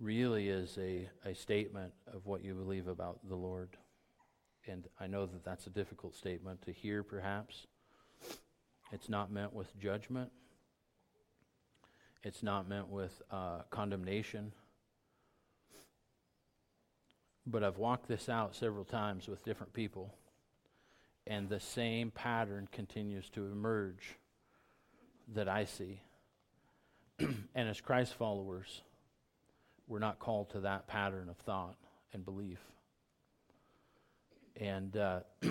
[0.00, 3.76] really is a, a statement of what you believe about the Lord.
[4.66, 7.66] And I know that that's a difficult statement to hear, perhaps.
[8.92, 10.30] It's not meant with judgment.
[12.22, 14.52] It's not meant with uh, condemnation.
[17.46, 20.14] But I've walked this out several times with different people,
[21.26, 24.16] and the same pattern continues to emerge
[25.34, 26.00] that I see.
[27.18, 28.82] and as Christ followers,
[29.86, 31.76] we're not called to that pattern of thought
[32.12, 32.58] and belief.
[34.56, 35.20] And uh,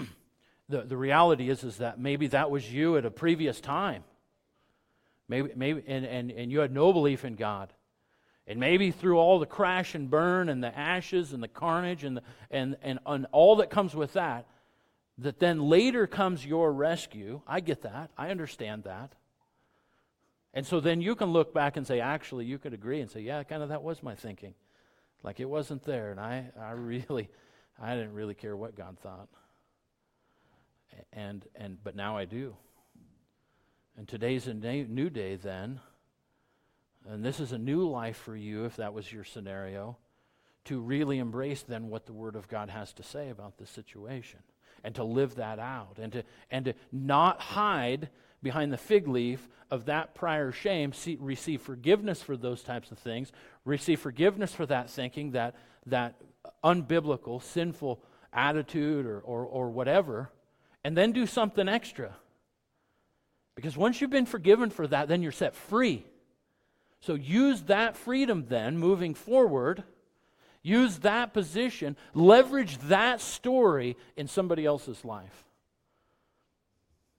[0.69, 4.03] the, the reality is, is that maybe that was you at a previous time.
[5.27, 7.71] maybe, maybe, and, and, and you had no belief in God.
[8.47, 12.17] And maybe through all the crash and burn and the ashes and the carnage and,
[12.17, 14.45] the, and, and, and all that comes with that,
[15.17, 17.41] that then later comes your rescue.
[17.47, 18.11] I get that.
[18.17, 19.13] I understand that.
[20.53, 23.19] And so then you can look back and say, actually, you could agree and say,
[23.19, 24.53] yeah, kind of that was my thinking.
[25.23, 26.11] Like it wasn't there.
[26.11, 27.29] And I, I really,
[27.81, 29.27] I didn't really care what God thought.
[31.13, 32.55] And, and, but now I do.
[33.97, 35.79] And today's a new day then.
[37.09, 39.97] And this is a new life for you, if that was your scenario,
[40.65, 44.39] to really embrace then what the Word of God has to say about this situation
[44.83, 48.09] and to live that out and to, and to not hide
[48.43, 52.99] behind the fig leaf of that prior shame, see, receive forgiveness for those types of
[52.99, 53.31] things,
[53.65, 56.15] receive forgiveness for that thinking, that, that
[56.63, 60.29] unbiblical, sinful attitude or, or, or whatever,
[60.87, 62.15] and then do something extra.
[63.55, 66.05] Because once you've been forgiven for that, then you're set free.
[67.01, 69.83] So use that freedom then moving forward.
[70.63, 75.43] Use that position, leverage that story in somebody else's life.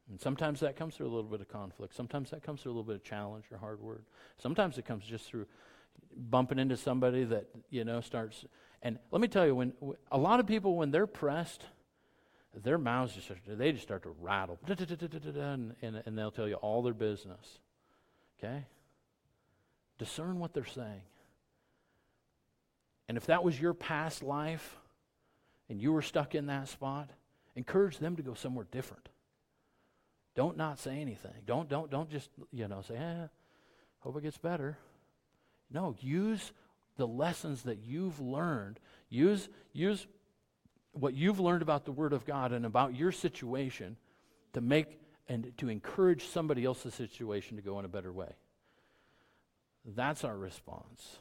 [0.09, 1.95] And sometimes that comes through a little bit of conflict.
[1.95, 4.05] Sometimes that comes through a little bit of challenge or hard word.
[4.39, 5.45] Sometimes it comes just through
[6.17, 8.47] bumping into somebody that, you know, starts.
[8.81, 9.75] And let me tell you, when
[10.11, 11.67] a lot of people, when they're pressed,
[12.63, 14.59] their mouths just start, they just start to rattle.
[15.37, 17.61] And, and, and they'll tell you all their business.
[18.39, 18.65] Okay?
[19.99, 21.03] Discern what they're saying.
[23.09, 24.77] And if that was your past life
[25.69, 27.11] and you were stuck in that spot,
[27.57, 29.09] encourage them to go somewhere different.
[30.35, 31.33] Don't not say anything.
[31.47, 33.27] Don't don't don't just, you know, say, eh,
[34.01, 34.79] hope it gets better.
[35.71, 36.53] No, use
[36.97, 38.79] the lessons that you've learned.
[39.09, 40.07] Use use
[40.99, 43.97] what you've learned about the Word of God and about your situation
[44.53, 48.33] to make and to encourage somebody else's situation to go in a better way.
[49.85, 51.19] That's our response.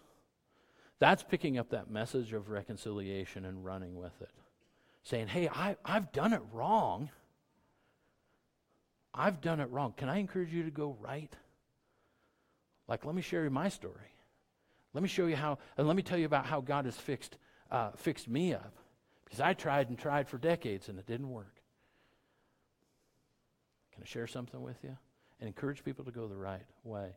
[1.00, 4.32] That's picking up that message of reconciliation and running with it.
[5.04, 7.10] Saying, hey, I, I've done it wrong.
[9.14, 9.94] I've done it wrong.
[9.96, 11.34] Can I encourage you to go right?
[12.88, 14.14] Like, let me share you my story.
[14.94, 17.38] Let me show you how, and let me tell you about how God has fixed,
[17.70, 18.74] uh, fixed me up.
[19.28, 21.62] Because I tried and tried for decades and it didn't work.
[23.94, 24.96] Can I share something with you?
[25.42, 27.10] And encourage people to go the right way.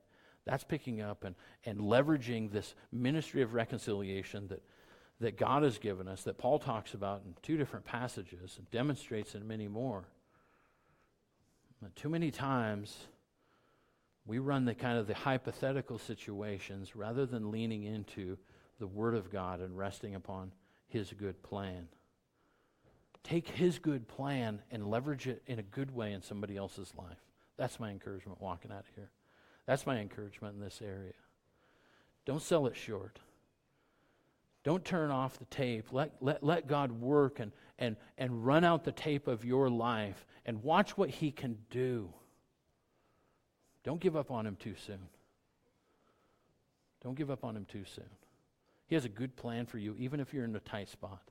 [0.44, 4.62] That's picking up and, and leveraging this ministry of reconciliation that,
[5.20, 9.36] that God has given us, that Paul talks about in two different passages and demonstrates
[9.36, 10.04] in many more.
[11.80, 12.96] But too many times,
[14.26, 18.36] we run the kind of the hypothetical situations rather than leaning into
[18.80, 20.50] the Word of God and resting upon
[20.88, 21.86] His good plan.
[23.22, 27.18] Take His good plan and leverage it in a good way in somebody else's life.
[27.56, 29.10] That's my encouragement walking out of here.
[29.66, 31.12] That's my encouragement in this area.
[32.24, 33.18] Don't sell it short.
[34.62, 35.92] Don't turn off the tape.
[35.92, 40.26] Let, let, let God work and, and, and run out the tape of your life
[40.44, 42.12] and watch what He can do.
[43.84, 45.08] Don't give up on Him too soon.
[47.02, 48.10] Don't give up on Him too soon.
[48.86, 51.22] He has a good plan for you, even if you're in a tight spot.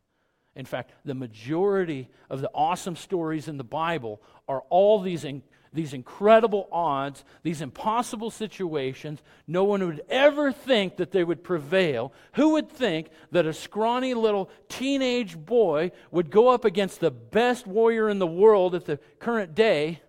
[0.55, 5.43] In fact, the majority of the awesome stories in the Bible are all these, in,
[5.71, 9.21] these incredible odds, these impossible situations.
[9.47, 12.11] No one would ever think that they would prevail.
[12.33, 17.67] Who would think that a scrawny little teenage boy would go up against the best
[17.67, 20.01] warrior in the world at the current day,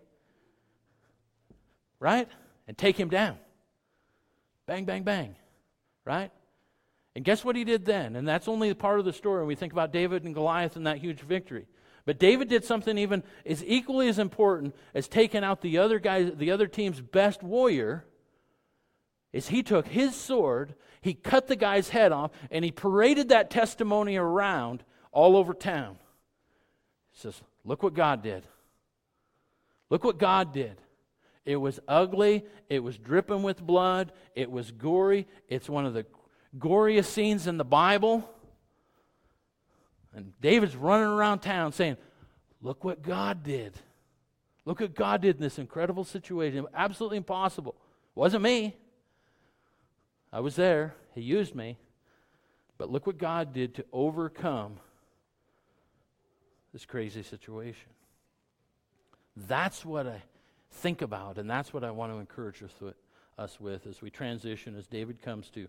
[1.98, 2.28] right?
[2.66, 3.36] And take him down?
[4.66, 5.36] Bang, bang, bang,
[6.04, 6.32] right?
[7.14, 8.14] And guess what he did then?
[8.16, 10.86] And that's only part of the story when we think about David and Goliath and
[10.86, 11.66] that huge victory.
[12.06, 16.24] But David did something even as equally as important as taking out the other guy,
[16.24, 18.04] the other team's best warrior.
[19.32, 23.50] Is he took his sword, he cut the guy's head off, and he paraded that
[23.50, 24.82] testimony around
[25.12, 25.98] all over town.
[27.12, 28.46] He says, Look what God did.
[29.90, 30.80] Look what God did.
[31.44, 32.44] It was ugly.
[32.68, 34.12] It was dripping with blood.
[34.34, 35.26] It was gory.
[35.48, 36.06] It's one of the
[36.58, 38.28] goriest scenes in the Bible.
[40.14, 41.96] And David's running around town saying,
[42.62, 43.72] Look what God did.
[44.64, 46.66] Look what God did in this incredible situation.
[46.74, 47.74] Absolutely impossible.
[48.14, 48.76] Wasn't me.
[50.32, 50.94] I was there.
[51.14, 51.78] He used me.
[52.76, 54.78] But look what God did to overcome
[56.72, 57.88] this crazy situation.
[59.36, 60.22] That's what I
[60.70, 62.62] think about, and that's what I want to encourage
[63.38, 65.68] us with as we transition, as David comes to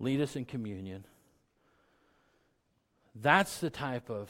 [0.00, 1.04] lead us in communion.
[3.14, 4.28] That's the type of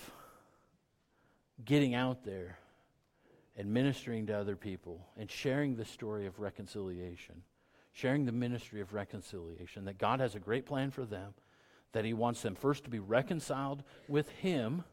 [1.64, 2.58] getting out there
[3.56, 7.42] and ministering to other people and sharing the story of reconciliation
[7.92, 11.34] sharing the ministry of reconciliation, that God has a great plan for them,
[11.92, 14.84] that He wants them first to be reconciled with Him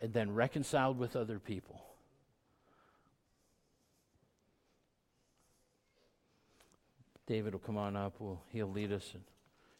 [0.00, 1.82] and then reconciled with other people.
[7.26, 8.14] David will come on up.
[8.18, 9.12] We'll, he'll lead us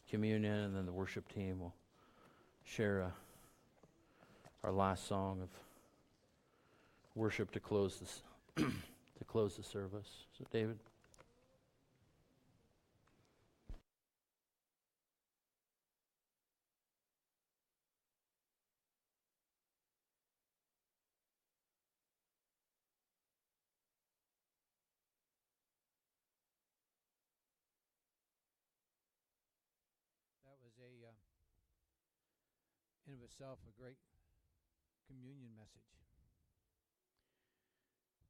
[0.09, 1.75] communion, and then the worship team will
[2.65, 3.11] share uh,
[4.65, 5.49] our last song of
[7.15, 8.23] worship to close this
[8.57, 10.09] to close the service.
[10.39, 10.79] So, David.
[30.45, 31.13] That was a, uh,
[33.09, 33.97] in of itself, a great
[35.07, 35.81] communion message.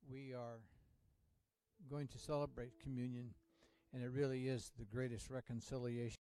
[0.09, 0.61] We are
[1.91, 3.35] going to celebrate communion,
[3.93, 6.14] and it really is the greatest reconciliation.